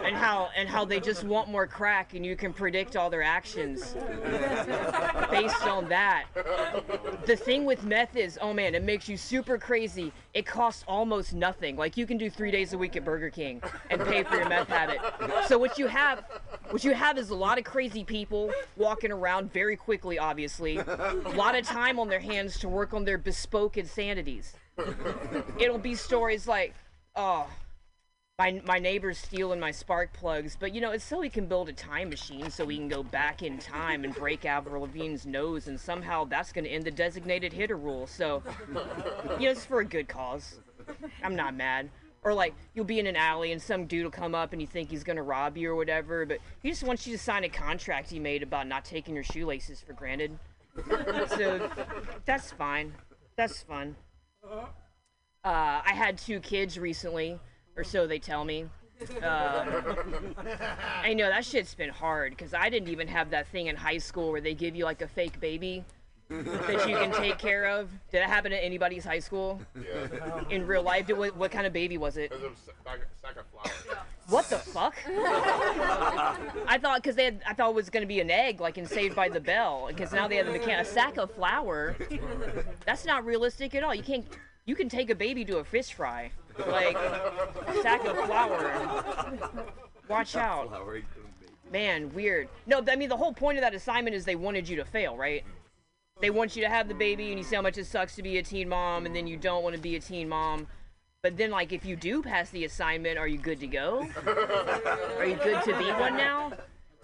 [0.08, 3.22] and how and how they just want more crack and you can predict all their
[3.22, 3.96] actions
[5.30, 6.26] based on that.
[7.26, 10.14] The thing with meth is, oh man, it makes you super crazy.
[10.34, 11.76] It costs almost nothing.
[11.76, 14.48] Like you can do 3 days a week at Burger King and pay for your
[14.48, 15.00] meth habit.
[15.48, 16.24] So what you have
[16.70, 20.78] what you have is a lot of crazy people walking around very quickly obviously.
[20.78, 24.54] A lot of time on their hands to work on their bespoke insanities.
[25.60, 26.76] It'll be stories like,
[27.16, 27.48] oh,
[28.40, 31.70] my my neighbor's stealing my spark plugs, but you know it's so he can build
[31.70, 35.66] a time machine so we can go back in time and break Avril Lavigne's nose,
[35.66, 38.06] and somehow that's going to end the designated hitter rule.
[38.06, 40.60] So, you know, it's for a good cause.
[41.24, 41.90] I'm not mad.
[42.22, 44.68] Or like you'll be in an alley and some dude will come up and you
[44.68, 47.50] think he's gonna rob you or whatever, but he just wants you to sign a
[47.50, 50.38] contract he made about not taking your shoelaces for granted.
[51.30, 51.72] so
[52.26, 52.94] that's fine.
[53.36, 53.96] That's fun.
[54.48, 54.68] Uh,
[55.44, 57.40] I had two kids recently,
[57.78, 58.66] or so they tell me.
[59.24, 59.66] Uh,
[61.04, 64.00] I know that shit's been hard because I didn't even have that thing in high
[64.00, 65.86] school where they give you like a fake baby
[66.30, 67.90] that you can take care of.
[68.12, 69.62] Did that happen at anybody's high school?
[69.76, 70.42] Yeah.
[70.50, 72.32] In real life, did, what, what kind of baby was it?
[72.32, 72.84] It was a
[73.22, 74.02] sack, of flour.
[74.30, 74.96] What the fuck?
[75.08, 78.86] I thought because they had, I thought it was gonna be an egg like in
[78.86, 81.96] Saved by the Bell because now they have the mechan- a sack of flour.
[82.86, 83.94] That's not realistic at all.
[83.96, 84.26] You can't.
[84.66, 86.32] You can take a baby to a fish fry,
[86.68, 89.62] like a sack of flour.
[90.08, 90.72] Watch out,
[91.72, 92.14] man.
[92.14, 92.50] Weird.
[92.66, 95.18] No, I mean the whole point of that assignment is they wanted you to fail,
[95.18, 95.44] right?
[96.20, 98.24] They want you to have the baby and you see how much it sucks to
[98.24, 100.68] be a teen mom, and then you don't want to be a teen mom.
[101.22, 104.08] But then, like, if you do pass the assignment, are you good to go?
[105.18, 106.54] Are you good to be one now?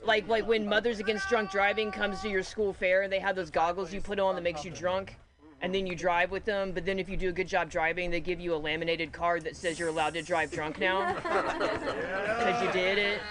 [0.03, 3.35] Like, like when Mothers Against Drunk Driving comes to your school fair and they have
[3.35, 5.17] those goggles you put on that makes you drunk,
[5.63, 6.73] and then you drive with them.
[6.73, 9.45] But then if you do a good job driving, they give you a laminated card
[9.45, 13.21] that says you're allowed to drive drunk now because you did it.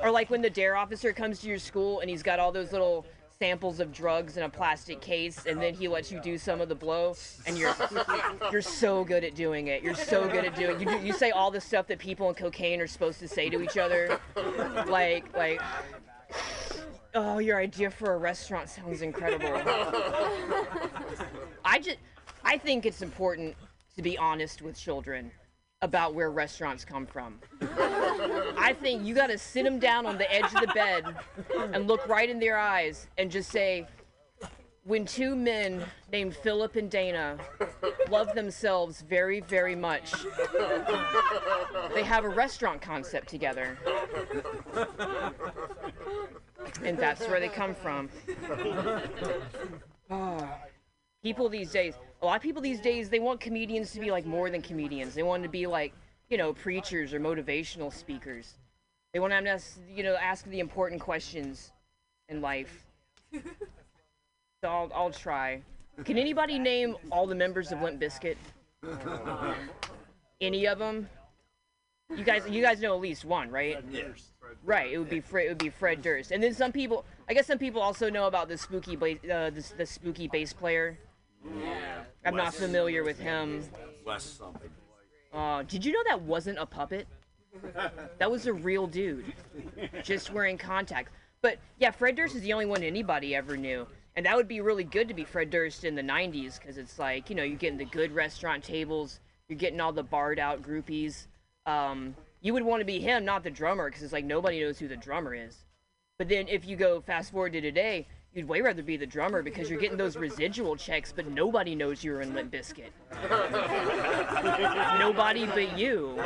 [0.00, 2.72] Or like when the dare officer comes to your school and he's got all those
[2.72, 3.04] little
[3.40, 6.68] samples of drugs in a plastic case and then he lets you do some of
[6.68, 7.74] the blow and you're
[8.52, 11.32] you're so good at doing it you're so good at doing you do, you say
[11.32, 14.20] all the stuff that people in cocaine are supposed to say to each other
[14.86, 15.60] like like
[17.14, 19.52] oh your idea for a restaurant sounds incredible
[21.64, 21.98] i just
[22.44, 23.54] i think it's important
[23.94, 25.30] to be honest with children
[25.82, 27.38] about where restaurants come from
[28.72, 31.16] I think you got to sit them down on the edge of the bed
[31.72, 33.86] and look right in their eyes and just say,
[34.84, 37.38] when two men named Philip and Dana
[38.10, 40.12] love themselves very, very much,
[41.94, 43.78] they have a restaurant concept together.
[46.82, 48.08] And that's where they come from.
[51.22, 54.26] People these days, a lot of people these days, they want comedians to be like
[54.26, 55.14] more than comedians.
[55.14, 55.92] They want to be like,
[56.28, 58.54] you know, preachers or motivational speakers.
[59.12, 61.70] They want them to, ask, you know, ask the important questions
[62.28, 62.84] in life.
[63.32, 65.62] So I'll, I'll try.
[66.04, 68.36] Can anybody name all the members of Limp Bizkit?
[70.40, 71.08] Any of them?
[72.16, 73.76] You guys, you guys know at least one, right?
[74.64, 74.92] Right.
[74.92, 75.46] It would be Fred.
[75.46, 76.30] It would be Fred Durst.
[76.30, 79.50] And then some people, I guess some people also know about the spooky, ba- uh,
[79.50, 80.98] the, the spooky bass player.
[81.44, 82.04] Yeah.
[82.24, 83.64] I'm not familiar with him.
[84.04, 84.70] Wes something.
[85.32, 87.06] Uh, did you know that wasn't a puppet?
[88.18, 89.32] That was a real dude,
[90.02, 91.12] just wearing contacts.
[91.42, 94.60] But yeah, Fred Durst is the only one anybody ever knew, and that would be
[94.60, 97.58] really good to be Fred Durst in the '90s because it's like you know you're
[97.58, 101.26] getting the good restaurant tables, you're getting all the barred out groupies.
[101.66, 104.78] Um, you would want to be him, not the drummer, because it's like nobody knows
[104.78, 105.64] who the drummer is.
[106.18, 109.42] But then if you go fast forward to today, you'd way rather be the drummer
[109.42, 112.90] because you're getting those residual checks, but nobody knows you're in Limp Bizkit.
[114.98, 116.16] nobody but you.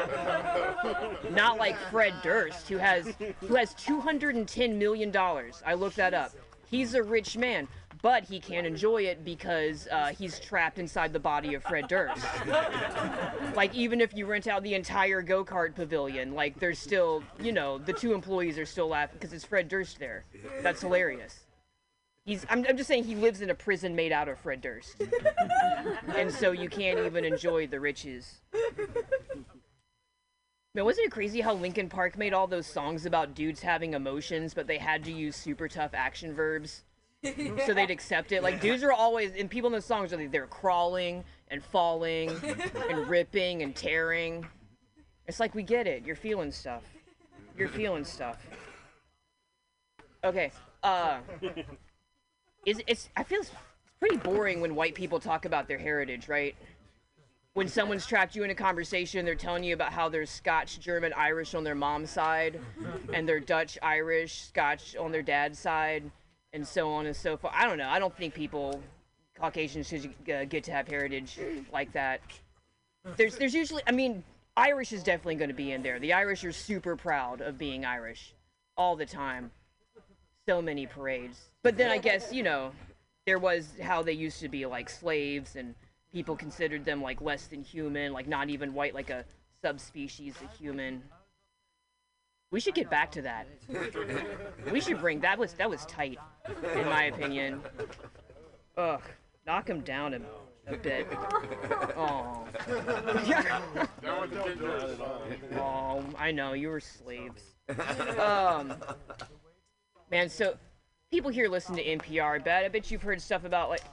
[1.32, 5.62] Not like Fred Durst, who has who has 210 million dollars.
[5.66, 6.32] I looked that up.
[6.68, 7.68] He's a rich man,
[8.02, 12.24] but he can't enjoy it because uh, he's trapped inside the body of Fred Durst.
[13.54, 17.52] like even if you rent out the entire go kart pavilion, like there's still, you
[17.52, 20.24] know, the two employees are still laughing because it's Fred Durst there.
[20.62, 21.40] That's hilarious.
[22.24, 25.00] He's, I'm, I'm just saying he lives in a prison made out of Fred Durst.
[26.16, 28.40] and so you can't even enjoy the riches.
[30.74, 34.52] Man, wasn't it crazy how Linkin Park made all those songs about dudes having emotions,
[34.52, 36.82] but they had to use super tough action verbs?
[37.66, 38.42] So they'd accept it.
[38.42, 42.30] Like dudes are always, and people in the songs are like, they're crawling and falling
[42.90, 44.46] and ripping and tearing.
[45.26, 46.04] It's like we get it.
[46.04, 46.84] You're feeling stuff.
[47.56, 48.46] You're feeling stuff.
[50.24, 50.50] Okay.
[50.82, 51.18] Uh,
[52.66, 53.50] is it's I feel it's
[53.98, 56.54] pretty boring when white people talk about their heritage, right?
[57.54, 61.14] When someone's trapped you in a conversation, they're telling you about how they're Scotch, German,
[61.14, 62.60] Irish on their mom's side,
[63.14, 66.10] and they're Dutch, Irish, Scotch on their dad's side,
[66.56, 67.52] and so on and so forth.
[67.54, 67.88] I don't know.
[67.88, 68.82] I don't think people,
[69.38, 71.38] Caucasians, should uh, get to have heritage
[71.70, 72.22] like that.
[73.16, 74.24] There's, there's usually, I mean,
[74.56, 76.00] Irish is definitely going to be in there.
[76.00, 78.32] The Irish are super proud of being Irish,
[78.76, 79.50] all the time.
[80.48, 81.38] So many parades.
[81.62, 82.72] But then I guess you know,
[83.26, 85.74] there was how they used to be like slaves, and
[86.12, 89.24] people considered them like less than human, like not even white, like a
[89.60, 91.02] subspecies of human.
[92.56, 93.46] We should get back to that.
[94.72, 96.18] We should bring that was that was tight,
[96.74, 97.60] in my opinion.
[98.78, 99.02] Ugh,
[99.46, 100.20] knock him down a,
[100.66, 101.06] a bit.
[101.98, 102.46] Oh.
[105.58, 107.42] oh, I know you were slaves.
[108.18, 108.72] Um,
[110.10, 110.56] man, so
[111.10, 112.36] people here listen to NPR.
[112.36, 113.84] I bet I bet you've heard stuff about like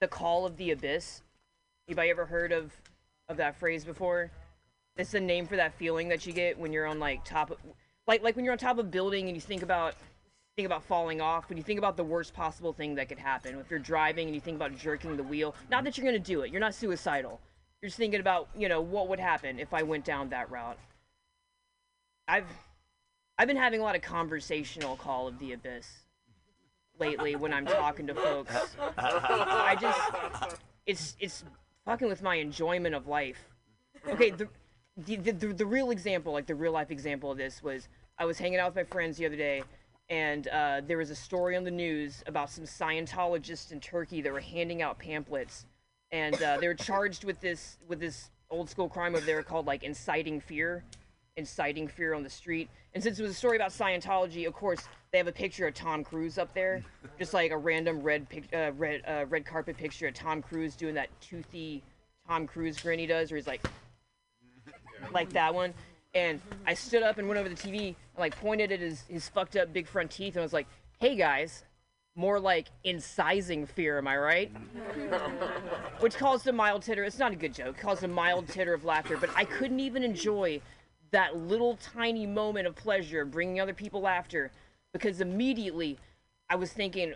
[0.00, 1.22] the call of the abyss.
[1.86, 2.72] Anybody ever heard of
[3.28, 4.32] of that phrase before?
[4.96, 7.58] It's the name for that feeling that you get when you're on like top of
[8.08, 9.94] like like when you're on top of a building and you think about
[10.56, 13.56] think about falling off, when you think about the worst possible thing that could happen.
[13.60, 16.40] If you're driving and you think about jerking the wheel, not that you're gonna do
[16.40, 17.40] it, you're not suicidal.
[17.80, 20.78] You're just thinking about, you know, what would happen if I went down that route.
[22.26, 22.48] I've
[23.38, 25.86] I've been having a lot of conversational call of the abyss
[26.98, 28.76] lately when I'm talking to folks.
[28.96, 30.56] I just
[30.86, 31.44] it's it's
[31.84, 33.38] fucking with my enjoyment of life.
[34.08, 34.48] Okay, the
[35.06, 37.88] the, the the real example, like the real life example of this was
[38.18, 39.62] I was hanging out with my friends the other day
[40.10, 44.32] and uh, there was a story on the news about some Scientologists in Turkey that
[44.32, 45.66] were handing out pamphlets,
[46.12, 49.66] and uh, they were charged with this with this old school crime over there called
[49.66, 50.82] like inciting fear,
[51.36, 52.70] inciting fear on the street.
[52.94, 54.80] And since it was a story about Scientology, of course
[55.12, 56.82] they have a picture of Tom Cruise up there,
[57.18, 60.74] just like a random red pic- uh, red uh, red carpet picture of Tom Cruise
[60.74, 61.82] doing that toothy
[62.26, 63.62] Tom Cruise grin he does, where he's like
[65.12, 65.74] like that one.
[66.14, 69.28] And I stood up and went over the TV and like pointed at his, his
[69.28, 70.66] fucked up big front teeth and was like,
[70.98, 71.64] hey guys,
[72.14, 74.50] more like incising fear, am I right?
[76.00, 77.04] Which caused a mild titter.
[77.04, 77.76] It's not a good joke.
[77.78, 80.60] It caused a mild titter of laughter, but I couldn't even enjoy
[81.10, 84.50] that little tiny moment of pleasure of bringing other people laughter
[84.92, 85.98] because immediately
[86.50, 87.14] I was thinking,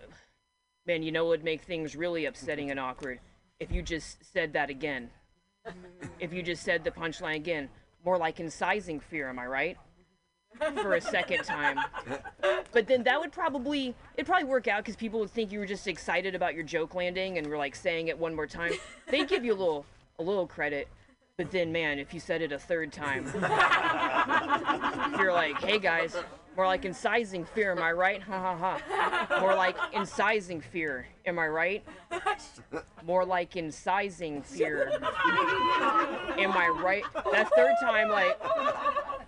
[0.87, 3.19] man, you know what would make things really upsetting and awkward?
[3.59, 5.11] If you just said that again.
[6.19, 7.69] If you just said the punchline again.
[8.05, 9.77] More like incising fear, am I right?
[10.59, 11.79] For a second time.
[12.73, 15.67] But then that would probably it'd probably work out because people would think you were
[15.67, 18.73] just excited about your joke landing and were like saying it one more time.
[19.09, 19.87] They'd give you a little
[20.19, 20.89] a little credit.
[21.37, 23.25] But then man, if you said it a third time,
[25.19, 26.17] you're like, hey guys,
[26.57, 28.23] more like incising fear, am I right?
[28.23, 29.41] Ha ha ha.
[29.41, 31.85] More like incising fear, am I right?
[33.05, 34.91] More like incising fear.
[36.39, 37.05] Am I right?
[37.33, 38.39] That third time, like,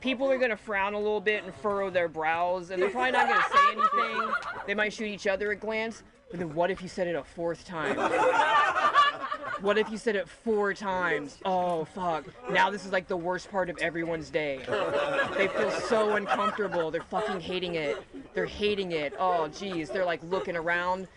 [0.01, 3.29] people are gonna frown a little bit and furrow their brows, and they're probably not
[3.29, 4.33] gonna say anything.
[4.67, 6.03] They might shoot each other a glance.
[6.31, 7.97] But then what if you said it a fourth time?
[9.61, 11.39] What if you said it four times?
[11.45, 12.25] Oh fuck.
[12.51, 14.59] Now this is like the worst part of everyone's day.
[15.37, 16.91] They feel so uncomfortable.
[16.91, 18.03] They're fucking hating it.
[18.35, 19.15] They're hating it.
[19.19, 19.89] Oh geez.
[19.91, 21.09] They're like looking around.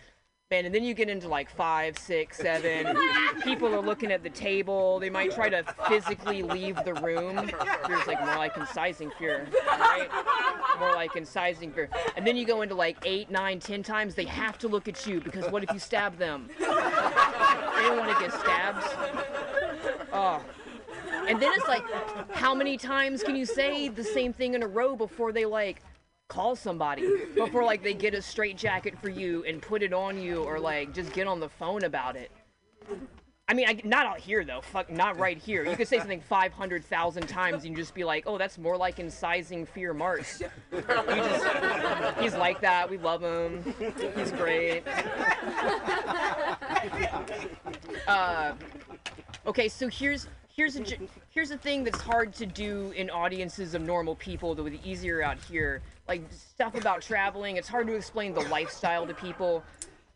[0.50, 2.96] And then you get into like five, six, seven.
[3.44, 4.98] People are looking at the table.
[4.98, 7.50] They might try to physically leave the room.
[7.86, 9.46] There's like more like incising fear,
[9.78, 10.08] right?
[10.80, 11.90] More like incising fear.
[12.16, 14.14] And then you go into like eight, nine, ten times.
[14.14, 16.48] They have to look at you because what if you stab them?
[16.58, 18.86] They don't want to get stabbed.
[20.14, 20.42] Oh.
[21.28, 21.84] And then it's like,
[22.32, 25.82] how many times can you say the same thing in a row before they like
[26.28, 27.10] call somebody?
[27.34, 30.60] Before like they get a straight jacket for you and put it on you or
[30.60, 32.30] like just get on the phone about it?
[33.50, 34.60] I mean, I, not out here though.
[34.60, 35.64] Fuck, not right here.
[35.64, 39.66] You could say something 500,000 times and just be like, oh, that's more like incising
[39.66, 40.42] fear Mars.
[40.70, 42.90] Just, he's like that.
[42.90, 43.74] We love him.
[44.14, 44.82] He's great.
[48.06, 48.54] Uh,
[49.46, 50.84] okay, so here's here's a
[51.30, 55.22] here's a thing that's hard to do in audiences of normal people, though the easier
[55.22, 55.82] out here.
[56.08, 59.62] Like stuff about traveling, it's hard to explain the lifestyle to people.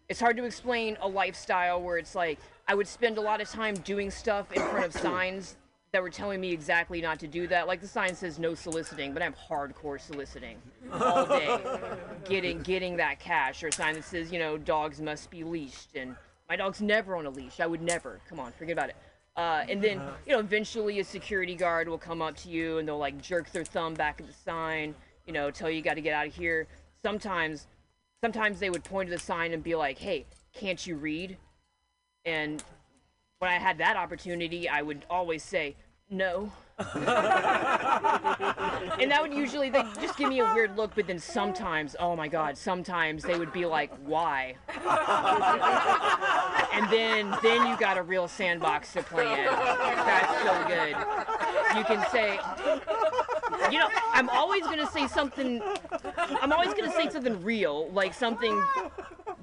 [0.08, 3.48] It's hard to explain a lifestyle where it's like I would spend a lot of
[3.48, 5.56] time doing stuff in front of signs
[5.92, 7.66] that were telling me exactly not to do that.
[7.66, 10.56] Like the sign says no soliciting, but I'm hardcore soliciting
[10.90, 11.58] all day,
[12.24, 13.62] getting getting that cash.
[13.62, 16.16] Or a sign that says you know dogs must be leashed, and
[16.48, 17.60] my dog's never on a leash.
[17.60, 18.20] I would never.
[18.28, 18.96] Come on, forget about it.
[19.36, 22.88] Uh, and then you know eventually a security guard will come up to you and
[22.88, 24.94] they'll like jerk their thumb back at the sign,
[25.26, 26.66] you know, tell you you got to get out of here.
[27.02, 27.66] Sometimes,
[28.22, 31.36] sometimes they would point to the sign and be like, "Hey, can't you read?"
[32.24, 32.62] And
[33.38, 35.76] when I had that opportunity, I would always say
[36.08, 36.52] no.
[39.00, 42.16] and that would usually they just give me a weird look, but then sometimes, oh
[42.16, 44.54] my god, sometimes they would be like, "Why?"
[46.72, 49.46] and then then you got a real sandbox to play in.
[49.46, 50.96] That's so good.
[51.76, 52.38] You can say,
[53.70, 55.62] you know, I'm always gonna say something.
[56.40, 58.62] I'm always gonna say something real, like something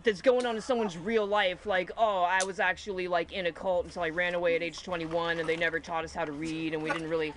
[0.03, 1.66] that's going on in someone's real life.
[1.66, 4.84] Like, oh, I was actually like in a cult until I ran away at age
[4.84, 7.28] 21, and they never taught us how to read, and we didn't really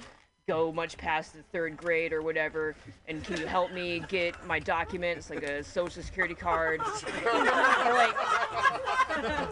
[0.49, 2.75] go much past the third grade or whatever,
[3.07, 6.81] and can you help me get my documents, like a social security card,
[7.27, 8.17] or like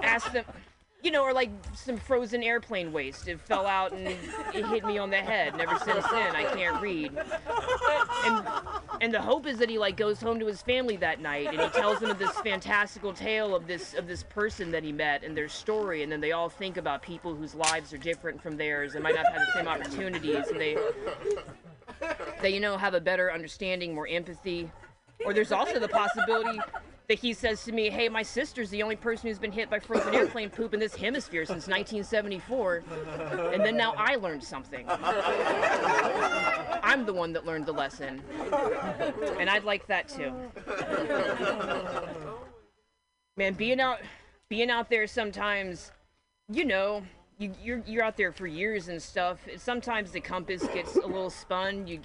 [0.03, 0.45] ask them,
[1.03, 3.29] you know, or like some frozen airplane waste.
[3.29, 5.53] It fell out and it hit me on the head.
[5.53, 7.13] And ever since then, I can't read.
[8.25, 8.47] And
[9.01, 11.61] and the hope is that he like goes home to his family that night and
[11.61, 15.37] he tells them this fantastical tale of this of this person that he met and
[15.37, 18.95] their story, and then they all think about people whose lives are different from theirs
[18.95, 20.77] and might not have the same opportunities, and they
[22.43, 24.71] they you know have a better understanding, more empathy.
[25.25, 26.59] Or there's also the possibility
[27.11, 29.81] that he says to me, "Hey, my sister's the only person who's been hit by
[29.81, 32.85] frozen airplane poop in this hemisphere since 1974,"
[33.53, 34.87] and then now I learned something.
[34.89, 38.23] I'm the one that learned the lesson,
[39.41, 40.33] and I'd like that too.
[43.37, 43.99] Man, being out,
[44.49, 45.91] being out there sometimes,
[46.49, 47.03] you know,
[47.39, 49.41] you, you're you're out there for years and stuff.
[49.57, 51.89] Sometimes the compass gets a little spun.
[51.89, 52.03] You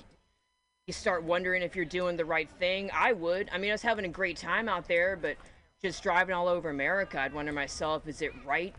[0.88, 2.91] you start wondering if you're doing the right thing.
[2.94, 3.49] I would.
[3.52, 5.36] I mean, I was having a great time out there, but
[5.82, 8.74] just driving all over America, I'd wonder myself, is it right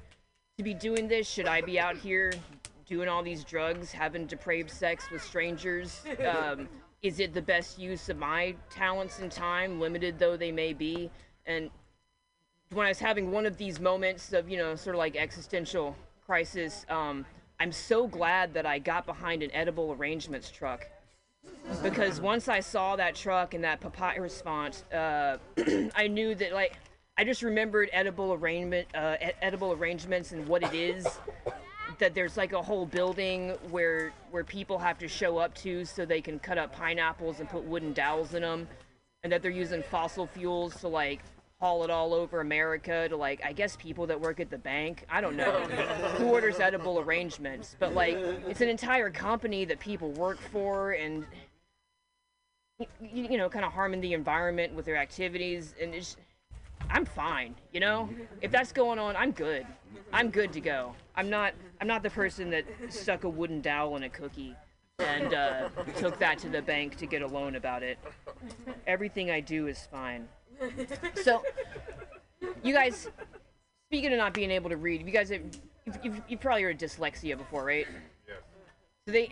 [0.56, 1.28] to be doing this?
[1.28, 2.32] Should I be out here
[2.86, 6.02] doing all these drugs, having depraved sex with strangers?
[6.24, 6.68] Um,
[7.02, 11.10] is it the best use of my talents and time, limited though they may be?
[11.44, 11.70] And
[12.70, 15.96] when I was having one of these moments of, you know, sort of like existential
[16.24, 17.26] crisis, um,
[17.58, 20.86] I'm so glad that I got behind an edible arrangements truck
[21.82, 25.38] because once I saw that truck and that papyrus font, uh,
[25.94, 26.78] I knew that like
[27.18, 31.06] I just remembered edible arrangement, uh, edible arrangements and what it is.
[31.98, 36.04] That there's like a whole building where where people have to show up to so
[36.04, 38.68] they can cut up pineapples and put wooden dowels in them,
[39.22, 41.20] and that they're using fossil fuels to like
[41.60, 45.04] haul it all over America to like I guess people that work at the bank.
[45.08, 45.52] I don't know
[46.18, 48.16] who orders edible arrangements, but like
[48.46, 51.24] it's an entire company that people work for and
[52.78, 56.16] y- y- you know kind of harming the environment with their activities and it's
[56.88, 58.08] I'm fine, you know?
[58.42, 59.66] If that's going on, I'm good.
[60.12, 60.94] I'm good to go.
[61.16, 64.54] I'm not I'm not the person that stuck a wooden dowel in a cookie
[64.98, 67.98] and uh, took that to the bank to get a loan about it.
[68.86, 70.28] Everything I do is fine.
[71.22, 71.42] So,
[72.62, 73.08] you guys,
[73.88, 75.42] speaking of not being able to read, you guys have
[75.84, 77.86] you've, you've, you've probably heard of dyslexia before, right?
[78.26, 78.36] Yes.
[79.06, 79.30] So they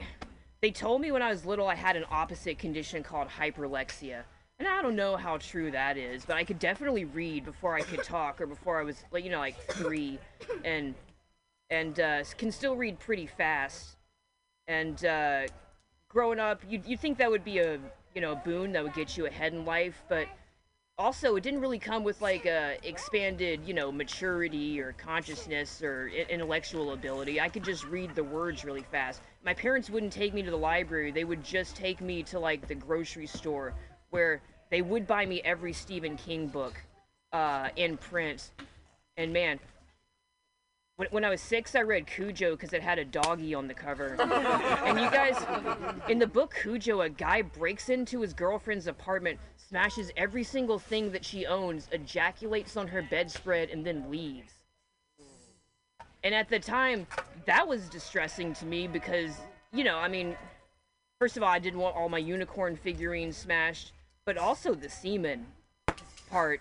[0.60, 4.22] they told me when I was little I had an opposite condition called hyperlexia.
[4.60, 7.80] And I don't know how true that is, but I could definitely read before I
[7.80, 10.18] could talk or before I was like you know like 3
[10.64, 10.94] and
[11.70, 13.96] and uh, can still read pretty fast.
[14.66, 15.42] And uh,
[16.08, 17.78] growing up, you you think that would be a
[18.14, 20.28] you know a boon that would get you ahead in life, but
[20.98, 26.08] also it didn't really come with like a expanded you know maturity or consciousness or
[26.08, 27.40] intellectual ability.
[27.40, 29.20] I could just read the words really fast.
[29.44, 31.10] My parents wouldn't take me to the library.
[31.10, 33.74] They would just take me to like the grocery store
[34.10, 34.40] where
[34.70, 36.74] they would buy me every stephen king book
[37.32, 38.50] uh, in print.
[39.16, 39.58] And man
[40.96, 44.16] when, I was six, I read Cujo because it had a doggy on the cover.
[44.20, 45.36] and you guys,
[46.08, 51.10] in the book Cujo, a guy breaks into his girlfriend's apartment, smashes every single thing
[51.10, 54.52] that she owns, ejaculates on her bedspread, and then leaves.
[56.22, 57.06] And at the time,
[57.46, 59.36] that was distressing to me because,
[59.72, 60.36] you know, I mean,
[61.18, 63.92] first of all, I didn't want all my unicorn figurines smashed,
[64.24, 65.46] but also the semen
[66.30, 66.60] part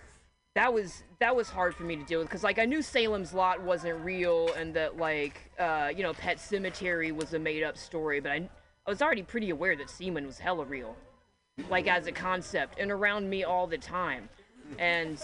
[0.54, 3.34] that was that was hard for me to deal with because like I knew Salem's
[3.34, 7.76] Lot wasn't real and that like uh, you know Pet Sematary was a made up
[7.76, 8.48] story, but I
[8.86, 10.94] I was already pretty aware that semen was hella real,
[11.70, 14.28] like as a concept and around me all the time,
[14.78, 15.22] and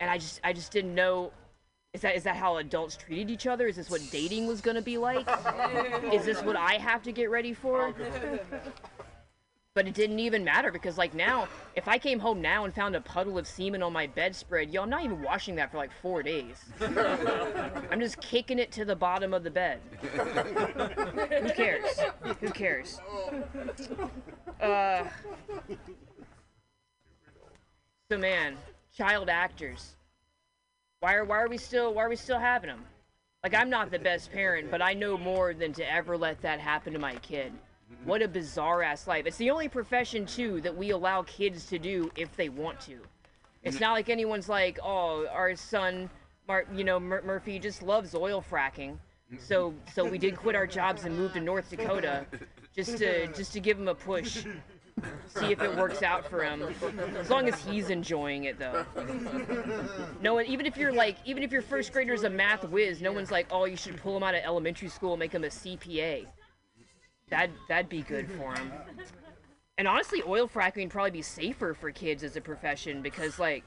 [0.00, 1.32] and I just I just didn't know.
[1.94, 3.68] Is that is that how adults treated each other?
[3.68, 5.26] Is this what dating was gonna be like?
[6.12, 7.94] is this what I have to get ready for?
[9.74, 12.94] But it didn't even matter because, like, now, if I came home now and found
[12.94, 15.90] a puddle of semen on my bedspread, yo, I'm not even washing that for like
[16.00, 16.64] four days.
[16.80, 19.80] I'm just kicking it to the bottom of the bed.
[20.00, 21.98] Who cares?
[22.40, 23.00] Who cares?
[24.60, 25.08] Uh,
[28.12, 28.56] so, man,
[28.96, 29.96] child actors.
[31.00, 32.84] Why are why are we still why are we still having them?
[33.42, 36.60] Like, I'm not the best parent, but I know more than to ever let that
[36.60, 37.52] happen to my kid.
[37.92, 38.08] Mm-hmm.
[38.08, 39.26] What a bizarre ass life.
[39.26, 43.00] It's the only profession too that we allow kids to do if they want to.
[43.62, 43.84] It's mm-hmm.
[43.84, 46.10] not like anyone's like, oh, our son,
[46.48, 49.36] Mar- you know, Mur- Murphy just loves oil fracking, mm-hmm.
[49.38, 52.26] so so we did quit our jobs and moved to North Dakota,
[52.74, 54.44] just to just to give him a push,
[55.34, 56.62] see if it works out for him.
[57.18, 58.84] As long as he's enjoying it though.
[60.20, 63.00] No one, even if you're like, even if your first grader is a math whiz,
[63.00, 65.44] no one's like, oh, you should pull him out of elementary school and make him
[65.44, 66.26] a CPA.
[67.28, 68.72] That that'd be good for them.
[69.76, 73.64] And honestly, oil fracking probably be safer for kids as a profession because like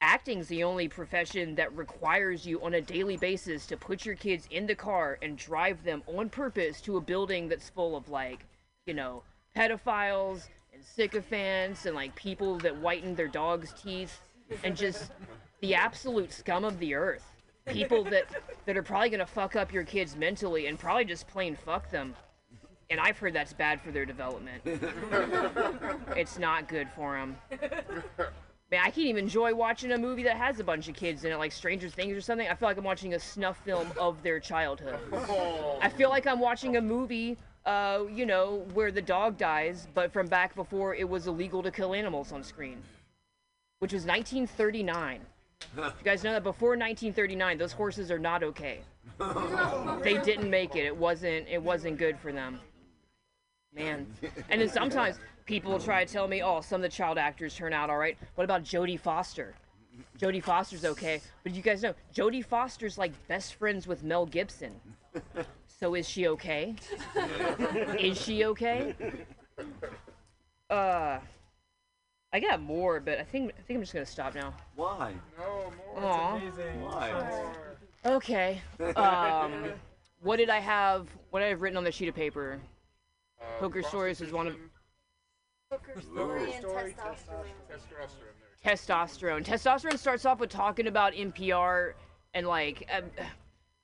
[0.00, 4.46] acting's the only profession that requires you on a daily basis to put your kids
[4.50, 8.46] in the car and drive them on purpose to a building that's full of like,
[8.86, 9.22] you know,
[9.54, 14.20] pedophiles and sycophants and like people that whiten their dog's teeth
[14.64, 15.10] and just
[15.60, 17.24] the absolute scum of the earth.
[17.66, 18.26] People that
[18.64, 22.14] that are probably gonna fuck up your kids mentally and probably just plain fuck them.
[22.88, 24.62] And I've heard that's bad for their development.
[26.16, 27.36] it's not good for them.
[28.70, 31.32] Man, I can't even enjoy watching a movie that has a bunch of kids in
[31.32, 32.48] it, like Stranger Things or something.
[32.48, 34.98] I feel like I'm watching a snuff film of their childhood.
[35.80, 40.12] I feel like I'm watching a movie, uh, you know, where the dog dies, but
[40.12, 42.82] from back before it was illegal to kill animals on screen,
[43.80, 45.20] which was 1939.
[45.76, 48.80] You guys know that before 1939, those horses are not okay.
[50.02, 50.84] They didn't make it.
[50.84, 51.48] It wasn't.
[51.48, 52.60] It wasn't good for them.
[53.76, 54.06] Man.
[54.48, 57.54] And then sometimes people will try to tell me, oh, some of the child actors
[57.54, 58.16] turn out all right.
[58.34, 59.54] What about Jodie Foster?
[60.18, 64.72] Jodie Foster's okay, but you guys know Jodie Foster's like best friends with Mel Gibson.
[65.66, 66.74] So is she okay?
[67.98, 68.94] is she okay?
[70.68, 71.18] Uh,
[72.32, 74.54] I got more, but I think I think I'm just gonna stop now.
[74.74, 75.12] Why?
[75.38, 76.04] No, more.
[76.04, 76.36] Aw.
[76.36, 76.82] It's amazing.
[76.82, 77.52] Why?
[78.04, 78.60] Okay.
[78.96, 79.72] Um,
[80.20, 81.08] what did I have?
[81.30, 82.60] What did I have written on the sheet of paper?
[83.58, 84.56] Poker stories is one of
[85.70, 87.44] Poker story and testosterone.
[88.64, 89.44] Testosterone.
[89.44, 89.44] testosterone.
[89.44, 91.94] Testosterone starts off with talking about NPR
[92.34, 93.04] and like um,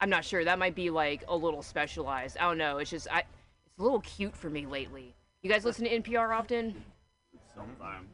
[0.00, 2.36] I'm not sure that might be like a little specialized.
[2.38, 2.78] I don't know.
[2.78, 5.14] It's just I it's a little cute for me lately.
[5.42, 6.84] You guys listen to NPR often?
[7.54, 8.08] Sometimes.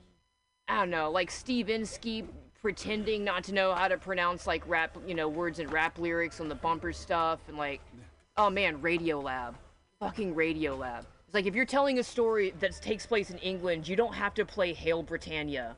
[0.69, 2.27] I don't know, like Steve Inskeep
[2.61, 6.41] pretending not to know how to pronounce like rap, you know, words and rap lyrics
[6.41, 7.81] on the bumper stuff and like
[8.37, 9.57] oh man, Radio Lab.
[10.01, 11.05] Fucking Radio Lab.
[11.29, 14.33] It's like if you're telling a story that takes place in England, you don't have
[14.33, 15.77] to play Hail Britannia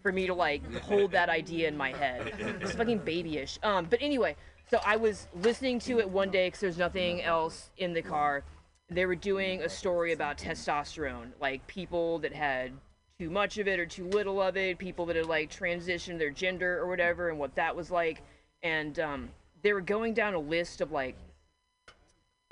[0.00, 2.32] for me to like hold that idea in my head.
[2.60, 3.58] It's fucking babyish.
[3.64, 4.36] Um, but anyway,
[4.70, 8.44] so I was listening to it one day because there's nothing else in the car.
[8.90, 12.70] They were doing a story about testosterone, like people that had
[13.18, 16.30] too much of it or too little of it, people that had like transitioned their
[16.30, 18.22] gender or whatever, and what that was like.
[18.62, 19.30] And um,
[19.62, 21.16] they were going down a list of like,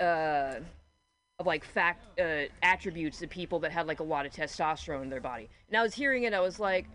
[0.01, 0.55] uh,
[1.41, 5.09] of like fact uh, attributes of people that had like a lot of testosterone in
[5.09, 5.49] their body.
[5.67, 6.87] And I was hearing it, I was like,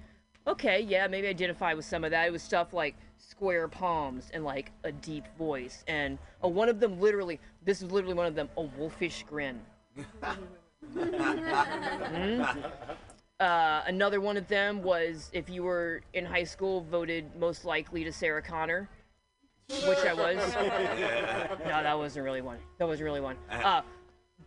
[0.46, 2.26] okay, yeah, maybe identify with some of that.
[2.26, 6.80] It was stuff like square palms and like a deep voice, and uh, one of
[6.80, 9.60] them literally, this is literally one of them, a wolfish grin.
[10.94, 12.72] Mhm.
[13.38, 18.02] Uh, another one of them was if you were in high school voted most likely
[18.02, 18.88] to Sarah Connor,
[19.68, 20.36] which I was.
[21.66, 22.56] no, that wasn't really one.
[22.78, 23.36] That wasn't really one.
[23.50, 23.82] Uh,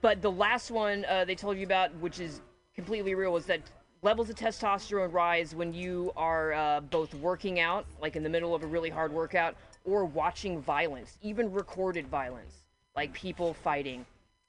[0.02, 2.42] but the last one uh, they told you about, which is
[2.76, 3.62] completely real, was that
[4.02, 8.56] levels of testosterone rise when you are uh, both working out, like in the middle
[8.56, 9.56] of a really hard workout,
[9.86, 12.64] or watching violence, even recorded violence,
[12.96, 14.06] like people fighting.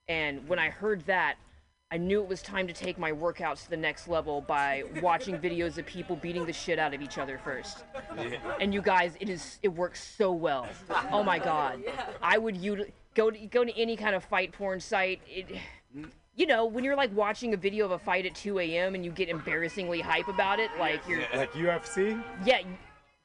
[0.08, 1.36] And when I heard that,
[1.92, 5.36] I knew it was time to take my workouts to the next level by watching
[5.36, 7.82] videos of people beating the shit out of each other first.
[8.60, 10.68] And you guys, it is it works so well.
[11.10, 11.82] Oh my god.
[12.22, 15.20] I would you go to go to any kind of fight porn site.
[15.26, 15.56] It,
[16.36, 18.94] you know, when you're like watching a video of a fight at 2 a.m.
[18.94, 22.22] and you get embarrassingly hype about it, like you're Like UFC?
[22.44, 22.60] yeah,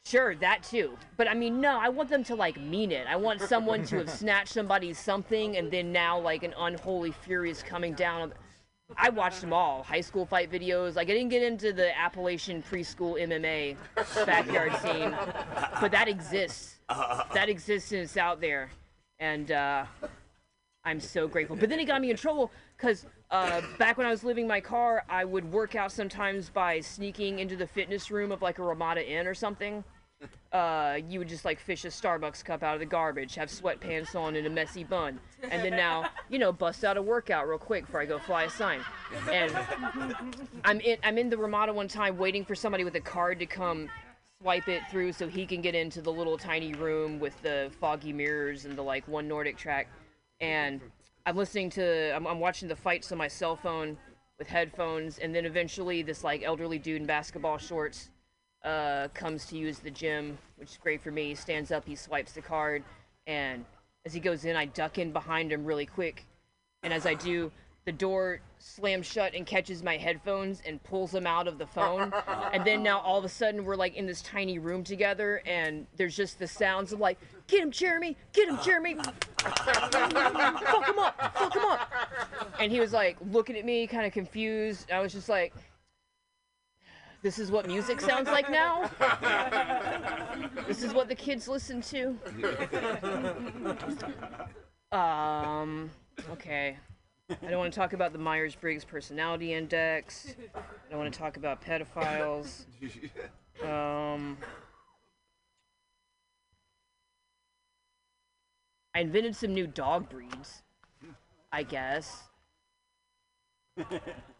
[0.06, 0.98] sure, that too.
[1.16, 3.08] But I mean, no, I want them to like mean it.
[3.08, 7.52] I want someone to have snatched somebody's something and then now like an unholy fury
[7.52, 8.34] is coming down.
[8.98, 9.82] I watched them all.
[9.84, 10.96] High school fight videos.
[10.96, 13.78] Like I didn't get into the Appalachian preschool MMA
[14.26, 15.16] backyard scene,
[15.80, 16.80] but that exists.
[17.34, 18.70] That exists and it's out there,
[19.20, 19.86] and uh,
[20.84, 21.56] I'm so grateful.
[21.56, 24.62] But then it got me in trouble because uh, back when I was living my
[24.62, 28.64] car, I would work out sometimes by sneaking into the fitness room of like a
[28.64, 29.84] Ramada Inn or something.
[30.54, 34.16] Uh, you would just like fish a Starbucks cup out of the garbage, have sweatpants
[34.16, 35.20] on and a messy bun,
[35.52, 38.44] and then now you know bust out a workout real quick before I go fly
[38.44, 38.80] a sign.
[39.30, 39.54] And
[40.64, 43.46] I'm in I'm in the Ramada one time waiting for somebody with a card to
[43.46, 43.90] come
[44.46, 48.14] swipe it through so he can get into the little tiny room with the foggy
[48.14, 49.88] mirrors and the like one Nordic track.
[50.40, 50.82] And
[51.26, 53.98] I'm listening to I'm, I'm watching the fights on my cell phone
[54.38, 58.12] with headphones, and then eventually this like elderly dude in basketball shorts
[58.64, 61.30] uh, comes to use the gym, which is great for me.
[61.30, 62.84] He stands up, he swipes the card,
[63.26, 63.66] and
[64.06, 66.24] as he goes in, I duck in behind him really quick.
[66.84, 67.52] And as I do,
[67.86, 72.12] the door slams shut and catches my headphones and pulls them out of the phone.
[72.52, 75.86] and then now all of a sudden we're like in this tiny room together, and
[75.96, 78.18] there's just the sounds of like, "Get him, Jeremy!
[78.34, 78.96] Get him, Jeremy!
[79.40, 81.34] fuck him up!
[81.36, 81.92] Fuck him up!"
[82.60, 84.92] and he was like looking at me, kind of confused.
[84.92, 85.54] I was just like,
[87.22, 88.90] "This is what music sounds like now.
[90.68, 92.18] this is what the kids listen to."
[94.92, 95.90] Um.
[96.32, 96.78] Okay.
[97.30, 100.36] I don't want to talk about the Myers Briggs Personality Index.
[100.56, 100.60] I
[100.92, 102.66] don't want to talk about pedophiles.
[103.64, 104.38] Um.
[108.94, 110.62] I invented some new dog breeds.
[111.52, 112.24] I guess.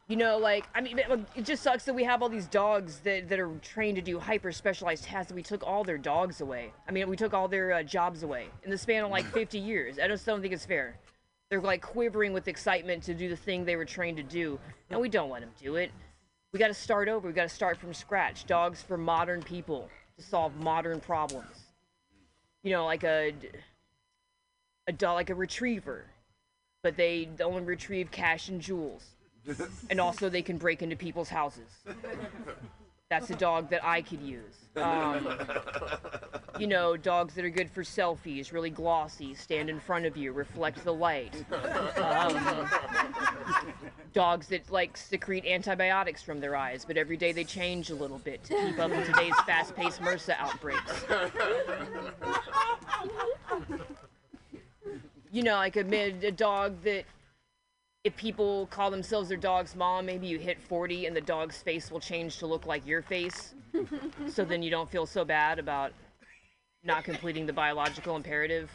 [0.08, 1.00] You know, like I mean,
[1.36, 4.20] it just sucks that we have all these dogs that, that are trained to do
[4.20, 5.32] hyper specialized tasks.
[5.32, 6.72] And we took all their dogs away.
[6.88, 9.58] I mean, we took all their uh, jobs away in the span of like 50
[9.58, 9.98] years.
[9.98, 11.00] I just don't think it's fair.
[11.50, 14.60] They're like quivering with excitement to do the thing they were trained to do,
[14.90, 15.92] and we don't let them do it.
[16.52, 17.28] We got to start over.
[17.28, 18.46] We got to start from scratch.
[18.46, 21.66] Dogs for modern people to solve modern problems.
[22.64, 23.34] You know, like a
[24.88, 26.06] a dog, like a retriever,
[26.84, 29.16] but they only retrieve cash and jewels
[29.90, 31.70] and also they can break into people's houses.
[33.12, 34.56] That's a dog that I could use.
[34.76, 35.28] Um,
[36.60, 40.32] you know, dogs that are good for selfies, really glossy, stand in front of you,
[40.32, 41.46] reflect the light.
[41.98, 42.68] Um,
[44.12, 48.18] dogs that like secrete antibiotics from their eyes, but every day they change a little
[48.18, 51.06] bit to keep up with today's fast-paced MRSA outbreaks.
[55.32, 55.82] You know, like a,
[56.26, 57.06] a dog that
[58.06, 61.90] if people call themselves their dog's mom, maybe you hit 40 and the dog's face
[61.90, 63.56] will change to look like your face.
[64.28, 65.92] so then you don't feel so bad about
[66.84, 68.70] not completing the biological imperative.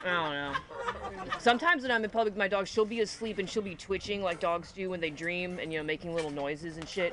[0.00, 1.30] I don't know.
[1.40, 4.22] Sometimes when I'm in public with my dog, she'll be asleep and she'll be twitching
[4.22, 7.12] like dogs do when they dream and, you know, making little noises and shit.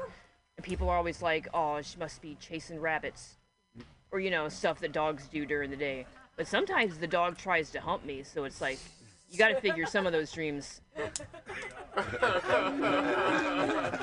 [0.58, 3.38] And people are always like, oh, she must be chasing rabbits.
[4.12, 6.06] Or, you know, stuff that dogs do during the day.
[6.38, 8.78] But sometimes the dog tries to hump me, so it's like,
[9.36, 10.80] you gotta figure some of those dreams.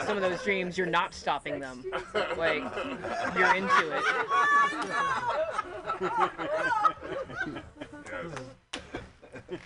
[0.04, 1.82] some of those dreams, you're not stopping them.
[2.36, 2.62] Like,
[3.34, 4.04] you're into it.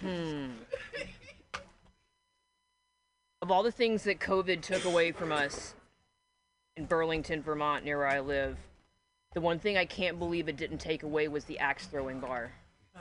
[0.01, 0.51] Hmm.
[3.43, 5.75] Of all the things that COVID took away from us
[6.77, 8.57] in Burlington, Vermont, near where I live,
[9.35, 12.53] the one thing I can't believe it didn't take away was the axe throwing bar.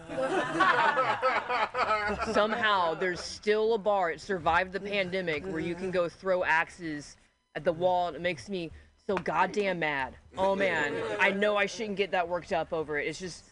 [2.31, 4.11] Somehow there's still a bar.
[4.11, 7.17] It survived the pandemic where you can go throw axes
[7.55, 8.71] at the wall, and it makes me
[9.07, 10.15] so goddamn mad.
[10.37, 13.07] Oh man, I know I shouldn't get that worked up over it.
[13.07, 13.45] It's just,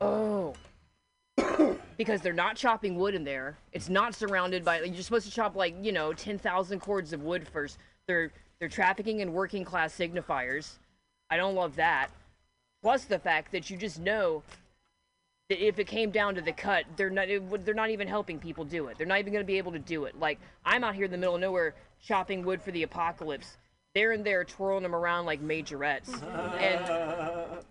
[0.00, 0.54] oh,
[1.96, 3.56] because they're not chopping wood in there.
[3.72, 4.82] It's not surrounded by.
[4.82, 7.78] You're supposed to chop like you know ten thousand cords of wood first.
[8.06, 10.72] They're they're trafficking in working class signifiers.
[11.30, 12.08] I don't love that.
[12.82, 14.42] Plus the fact that you just know
[15.50, 18.64] if it came down to the cut, they're not would, they're not even helping people
[18.64, 18.96] do it.
[18.96, 20.18] They're not even going to be able to do it.
[20.18, 23.58] Like I'm out here in the middle of nowhere chopping wood for the apocalypse.
[23.94, 26.22] They're in there twirling them around like majorettes.
[26.58, 27.64] and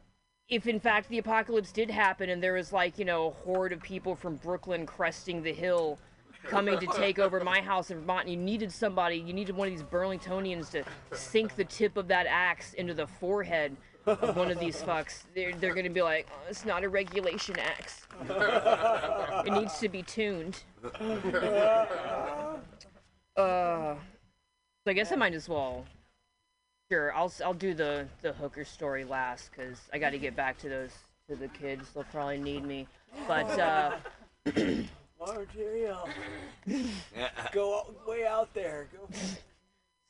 [0.50, 3.74] if in fact the apocalypse did happen and there was like you know a horde
[3.74, 5.98] of people from Brooklyn cresting the hill
[6.44, 9.70] coming to take over my house in Vermont, and you needed somebody, you needed one
[9.70, 10.84] of these Burlingtonians to
[11.16, 15.24] sink the tip of that axe into the forehead of one of these fucks.
[15.36, 18.08] They're, they're gonna be like, oh, it's not a regulation axe.
[18.30, 20.64] it needs to be tuned.
[23.36, 23.98] Uh, so
[24.86, 25.86] I guess I might as well.
[26.92, 30.60] Sure, I'll I'll do the the hooker story last because I got to get back
[30.60, 30.92] to those
[31.30, 31.90] to the kids.
[31.94, 32.88] They'll probably need me.
[33.28, 33.94] But uh,
[35.20, 36.08] Margerio.
[37.54, 38.88] Go out, way out there.
[38.92, 39.08] Go.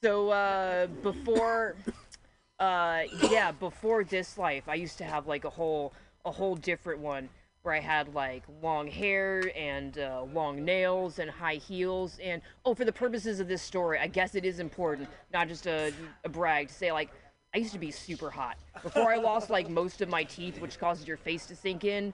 [0.03, 1.76] so uh, before,
[2.64, 5.91] uh, yeah, before this life, I used to have like a whole
[6.23, 7.27] a whole different one
[7.64, 12.19] where I had like long hair and uh, long nails and high heels.
[12.23, 15.68] And oh, for the purposes of this story, I guess it is important, not just
[15.68, 15.91] a,
[16.23, 17.10] a brag, to say like
[17.53, 20.80] I used to be super hot before I lost like most of my teeth, which
[20.80, 22.14] causes your face to sink in.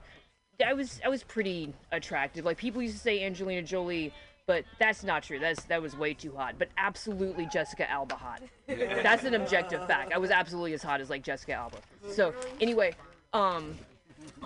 [0.64, 2.44] I was I was pretty attractive.
[2.44, 4.12] Like people used to say Angelina Jolie,
[4.50, 5.38] but that's not true.
[5.38, 6.56] That's that was way too hot.
[6.58, 8.42] But absolutely Jessica Alba hot.
[8.66, 10.12] That's an objective fact.
[10.12, 11.76] I was absolutely as hot as like Jessica Alba.
[12.10, 12.94] So anyway,
[13.32, 13.78] um,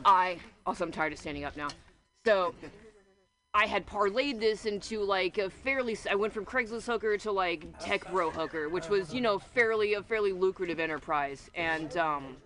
[0.04, 1.68] I also I'm tired of standing up now.
[2.26, 2.54] So
[3.54, 5.96] I had parlayed this into like a fairly.
[6.10, 9.94] I went from Craigslist hooker to like tech bro hooker, which was you know fairly
[9.94, 11.48] a fairly lucrative enterprise.
[11.54, 12.36] And um,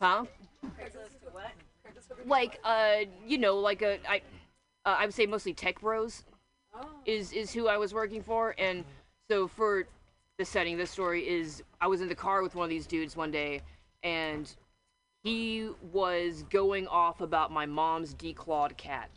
[0.00, 0.24] huh?
[2.26, 4.22] Like uh, you know, like a I,
[4.84, 6.24] uh, I would say mostly tech bros
[7.04, 8.84] is is who I was working for, and
[9.28, 9.86] so for
[10.38, 13.16] the setting, this story is I was in the car with one of these dudes
[13.16, 13.62] one day,
[14.02, 14.54] and
[15.22, 19.10] he was going off about my mom's declawed cat.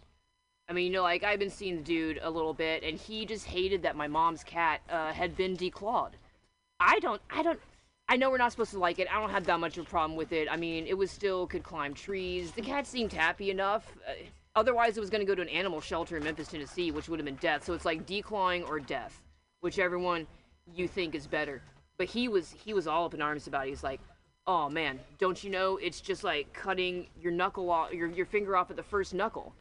[0.70, 3.26] I mean, you know, like I've been seeing the dude a little bit, and he
[3.26, 6.12] just hated that my mom's cat uh, had been declawed.
[6.80, 7.60] I don't, I don't,
[8.10, 9.08] I know we're not supposed to like it.
[9.10, 10.48] I don't have that much of a problem with it.
[10.52, 12.52] I mean, it was still could climb trees.
[12.52, 13.86] The cat seemed happy enough.
[14.08, 14.14] Uh,
[14.56, 17.20] otherwise, it was going to go to an animal shelter in Memphis, Tennessee, which would
[17.20, 17.64] have been death.
[17.64, 19.22] So it's like declawing or death,
[19.62, 20.28] whichever one
[20.74, 21.62] you think is better.
[21.98, 23.70] But he was, he was all up in arms about it.
[23.70, 24.00] He's like,
[24.48, 25.78] oh man, don't you know?
[25.78, 29.54] It's just like cutting your knuckle off, your your finger off at the first knuckle.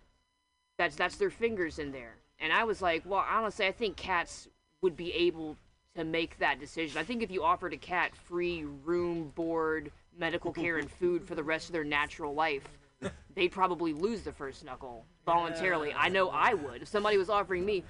[0.79, 2.17] That's that's their fingers in there.
[2.41, 4.49] And I was like, well, honestly, I think cats
[4.81, 5.57] would be able
[5.95, 6.99] to make that decision.
[6.99, 11.35] I think if you offered a cat free room, board, medical care, and food for
[11.35, 12.67] the rest of their natural life,
[13.35, 15.93] they'd probably lose the first knuckle voluntarily.
[15.97, 16.83] I know I would.
[16.83, 17.85] If somebody was offering me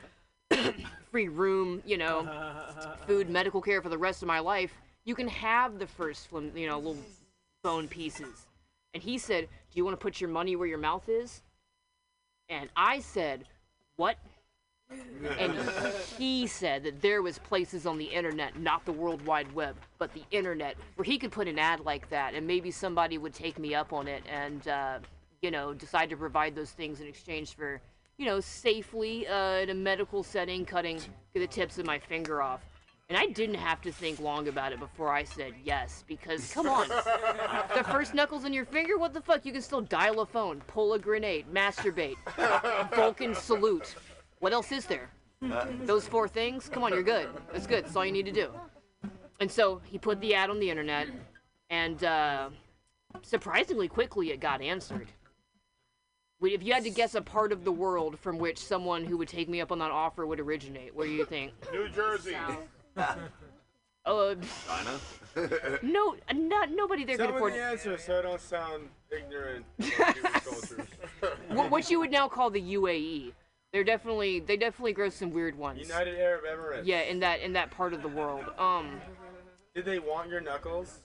[1.10, 2.28] free room, you know,
[3.06, 4.72] food, medical care for the rest of my life,
[5.04, 6.98] you can have the first, flim- you know, little
[7.62, 8.46] bone pieces.
[8.94, 11.42] And he said, Do you want to put your money where your mouth is?
[12.48, 13.44] And I said,
[13.96, 14.16] What?
[15.38, 15.54] And
[16.18, 20.12] he said that there was places on the internet, not the World Wide Web, but
[20.12, 23.58] the internet, where he could put an ad like that, and maybe somebody would take
[23.58, 24.98] me up on it and, uh,
[25.40, 27.80] you know, decide to provide those things in exchange for,
[28.18, 31.00] you know, safely uh, in a medical setting, cutting
[31.34, 32.60] the tips of my finger off.
[33.08, 36.66] And I didn't have to think long about it before I said yes, because come
[36.66, 39.44] on, the first knuckles in your finger, what the fuck?
[39.44, 42.16] You can still dial a phone, pull a grenade, masturbate,
[42.94, 43.94] Vulcan salute.
[44.42, 45.08] What else is there?
[45.84, 46.68] Those four things?
[46.68, 47.28] Come on, you're good.
[47.52, 47.84] That's good.
[47.84, 48.50] That's all you need to do.
[49.38, 51.06] And so he put the ad on the internet,
[51.70, 52.48] and uh,
[53.22, 55.12] surprisingly quickly it got answered.
[56.42, 59.28] If you had to guess a part of the world from which someone who would
[59.28, 61.52] take me up on that offer would originate, where do you think?
[61.72, 62.36] New Jersey.
[64.04, 64.34] Uh,
[64.66, 65.78] China?
[65.82, 67.52] no, not nobody there Tell could me afford.
[67.52, 69.64] the answer so I don't sound ignorant.
[69.78, 70.86] about human cultures.
[71.50, 73.30] what, what you would now call the UAE.
[73.72, 75.80] They're definitely they definitely grow some weird ones.
[75.80, 76.82] United Arab Emirates.
[76.84, 78.44] Yeah, in that in that part of the world.
[78.58, 79.00] Um,
[79.74, 81.00] Did they want your knuckles?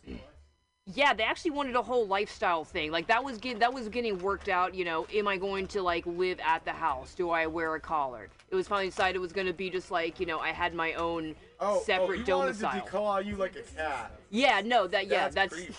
[0.93, 2.91] yeah, they actually wanted a whole lifestyle thing.
[2.91, 4.75] Like that was get, that was getting worked out.
[4.75, 7.13] You know, am I going to like live at the house?
[7.13, 8.27] Do I wear a collar?
[8.49, 10.73] It was finally decided it was going to be just like you know I had
[10.73, 12.69] my own Oh, separate oh, you domicile.
[12.69, 14.11] wanted to declaw you like a cat.
[14.29, 15.73] yeah, no, that yeah, that's creep.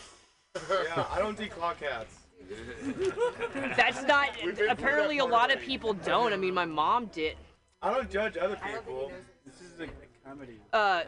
[0.70, 2.14] yeah, I don't declaw cats.
[3.76, 4.30] that's not.
[4.44, 6.32] We've Apparently, a lot of people don't.
[6.32, 7.36] I mean, my mom did.
[7.82, 9.12] I don't judge other people.
[9.44, 9.88] This is a
[10.26, 10.58] comedy.
[10.72, 11.02] Uh,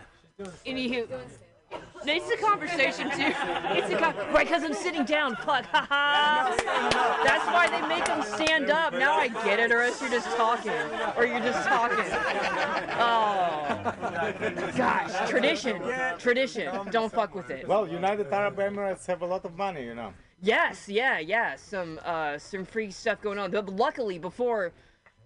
[0.67, 1.09] anywho,
[2.05, 3.33] no, it's a conversation too.
[3.77, 5.37] It's a con- right because I'm sitting down.
[5.37, 6.57] Fuck, haha.
[7.23, 8.95] That's why they make them stand up.
[8.95, 10.73] Now I get it, or else you're just talking,
[11.17, 12.05] or you're just talking.
[13.03, 13.95] Oh,
[14.77, 15.81] gosh, tradition,
[16.19, 16.69] tradition.
[16.91, 17.67] Don't fuck with it.
[17.67, 20.13] Well, United Arab Emirates have a lot of money, you know.
[20.43, 21.57] Yes, yeah, yeah.
[21.57, 23.51] Some uh, some freak stuff going on.
[23.51, 24.73] But luckily, before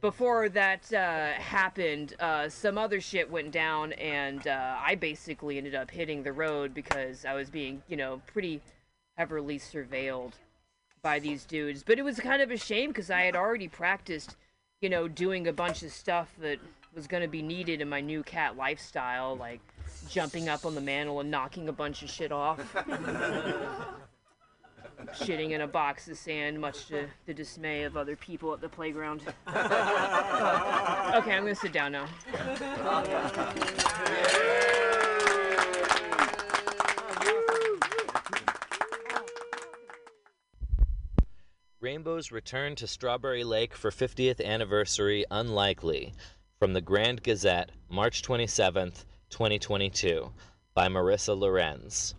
[0.01, 5.75] before that uh, happened, uh, some other shit went down, and uh, I basically ended
[5.75, 8.61] up hitting the road because I was being, you know, pretty
[9.17, 10.33] heavily surveilled
[11.01, 11.83] by these dudes.
[11.83, 14.37] But it was kind of a shame because I had already practiced,
[14.81, 16.59] you know, doing a bunch of stuff that
[16.95, 19.61] was going to be needed in my new cat lifestyle, like
[20.09, 22.77] jumping up on the mantle and knocking a bunch of shit off.
[25.13, 28.69] shitting in a box of sand, much to the dismay of other people at the
[28.69, 29.23] playground.
[29.49, 29.55] okay,
[31.33, 32.07] I'm gonna sit down now.
[41.81, 46.15] Rainbow's return to Strawberry Lake for 50th anniversary unlikely.
[46.59, 50.33] From the Grand Gazette, March 27th, 2022,
[50.73, 52.15] by Marissa Lorenz.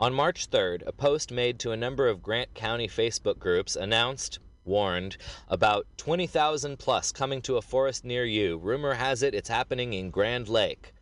[0.00, 4.38] On March 3rd, a post made to a number of Grand County Facebook groups announced,
[4.64, 5.16] warned,
[5.48, 8.58] about 20,000 plus coming to a forest near you.
[8.58, 10.94] Rumor has it it's happening in Grand Lake.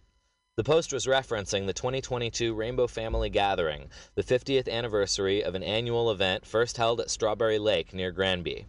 [0.57, 6.11] The post was referencing the 2022 Rainbow Family Gathering, the 50th anniversary of an annual
[6.11, 8.65] event first held at Strawberry Lake near Granby.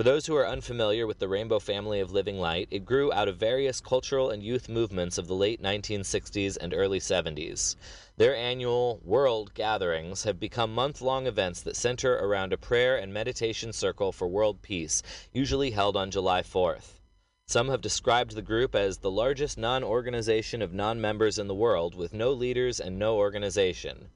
[0.00, 3.28] For those who are unfamiliar with the Rainbow Family of Living Light, it grew out
[3.28, 7.76] of various cultural and youth movements of the late 1960s and early 70s.
[8.16, 13.12] Their annual World Gatherings have become month long events that center around a prayer and
[13.12, 15.02] meditation circle for world peace,
[15.34, 16.98] usually held on July 4th.
[17.46, 21.54] Some have described the group as the largest non organization of non members in the
[21.54, 24.08] world, with no leaders and no organization.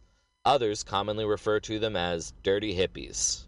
[0.47, 3.45] Others commonly refer to them as dirty hippies.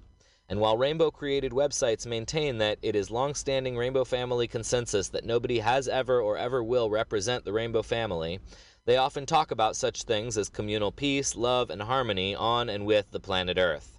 [0.48, 5.58] And while Rainbow created websites maintain that it is long-standing Rainbow Family consensus that nobody
[5.58, 8.38] has ever or ever will represent the Rainbow Family,
[8.84, 13.10] they often talk about such things as communal peace, love, and harmony on and with
[13.10, 13.98] the planet Earth.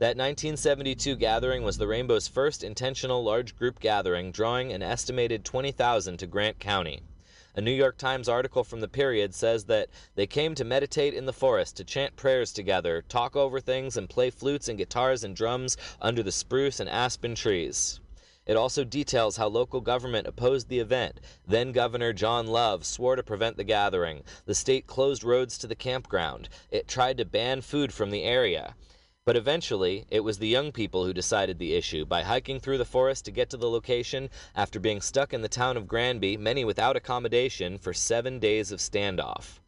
[0.00, 6.16] That 1972 gathering was the Rainbow's first intentional large group gathering, drawing an estimated 20,000
[6.16, 7.02] to Grand County.
[7.56, 11.26] A New York Times article from the period says that they came to meditate in
[11.26, 15.34] the forest, to chant prayers together, talk over things, and play flutes and guitars and
[15.34, 17.98] drums under the spruce and aspen trees.
[18.46, 21.20] It also details how local government opposed the event.
[21.46, 24.22] Then Governor John Love swore to prevent the gathering.
[24.46, 26.48] The state closed roads to the campground.
[26.70, 28.74] It tried to ban food from the area.
[29.26, 32.84] But eventually, it was the young people who decided the issue by hiking through the
[32.86, 36.64] forest to get to the location after being stuck in the town of Granby, many
[36.64, 39.60] without accommodation, for seven days of standoff.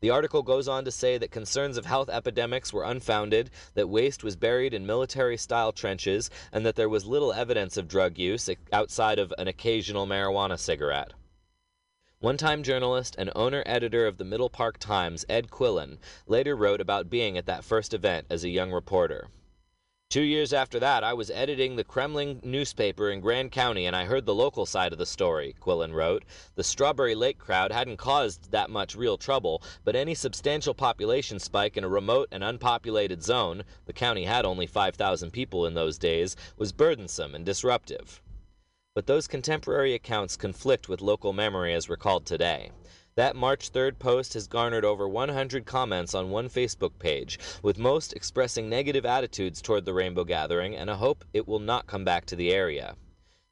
[0.00, 4.24] The article goes on to say that concerns of health epidemics were unfounded, that waste
[4.24, 8.50] was buried in military style trenches, and that there was little evidence of drug use
[8.72, 11.12] outside of an occasional marijuana cigarette.
[12.20, 16.80] One time journalist and owner editor of the Middle Park Times, Ed Quillen, later wrote
[16.80, 19.28] about being at that first event as a young reporter.
[20.08, 24.06] Two years after that, I was editing the Kremmling newspaper in Grand County and I
[24.06, 26.24] heard the local side of the story, Quillen wrote.
[26.54, 31.76] The Strawberry Lake crowd hadn't caused that much real trouble, but any substantial population spike
[31.76, 36.34] in a remote and unpopulated zone the county had only 5,000 people in those days
[36.56, 38.22] was burdensome and disruptive.
[38.96, 42.70] But those contemporary accounts conflict with local memory as recalled today.
[43.14, 48.14] That March 3rd post has garnered over 100 comments on one Facebook page, with most
[48.14, 52.24] expressing negative attitudes toward the Rainbow Gathering and a hope it will not come back
[52.24, 52.96] to the area.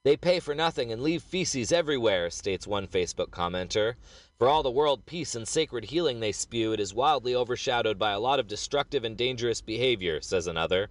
[0.02, 3.96] They pay for nothing and leave feces everywhere, states one Facebook commenter.
[4.38, 8.12] For all the world peace and sacred healing they spew, it is wildly overshadowed by
[8.12, 10.88] a lot of destructive and dangerous behavior, says another.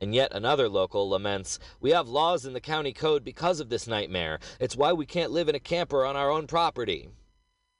[0.00, 3.86] And yet another local laments, We have laws in the county code because of this
[3.86, 4.38] nightmare.
[4.58, 7.08] It's why we can't live in a camper on our own property.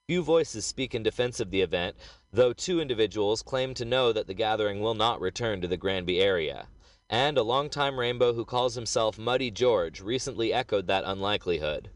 [0.06, 1.96] Few voices speak in defense of the event,
[2.30, 6.20] though two individuals claim to know that the gathering will not return to the Granby
[6.20, 6.68] area.
[7.08, 11.90] And a longtime Rainbow who calls himself Muddy George recently echoed that unlikelihood.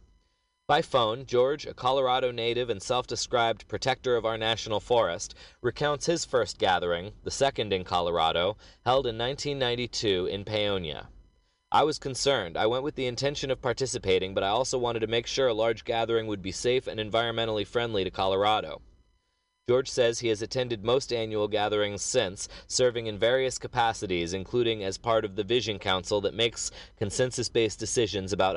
[0.69, 6.05] By phone, George, a Colorado native and self described protector of our national forest, recounts
[6.05, 11.07] his first gathering, the second in Colorado, held in 1992 in Paonia.
[11.73, 12.59] I was concerned.
[12.59, 15.55] I went with the intention of participating, but I also wanted to make sure a
[15.55, 18.83] large gathering would be safe and environmentally friendly to Colorado.
[19.69, 24.97] George says he has attended most annual gatherings since, serving in various capacities, including as
[24.97, 28.47] part of the Vision Council that makes consensus based decisions about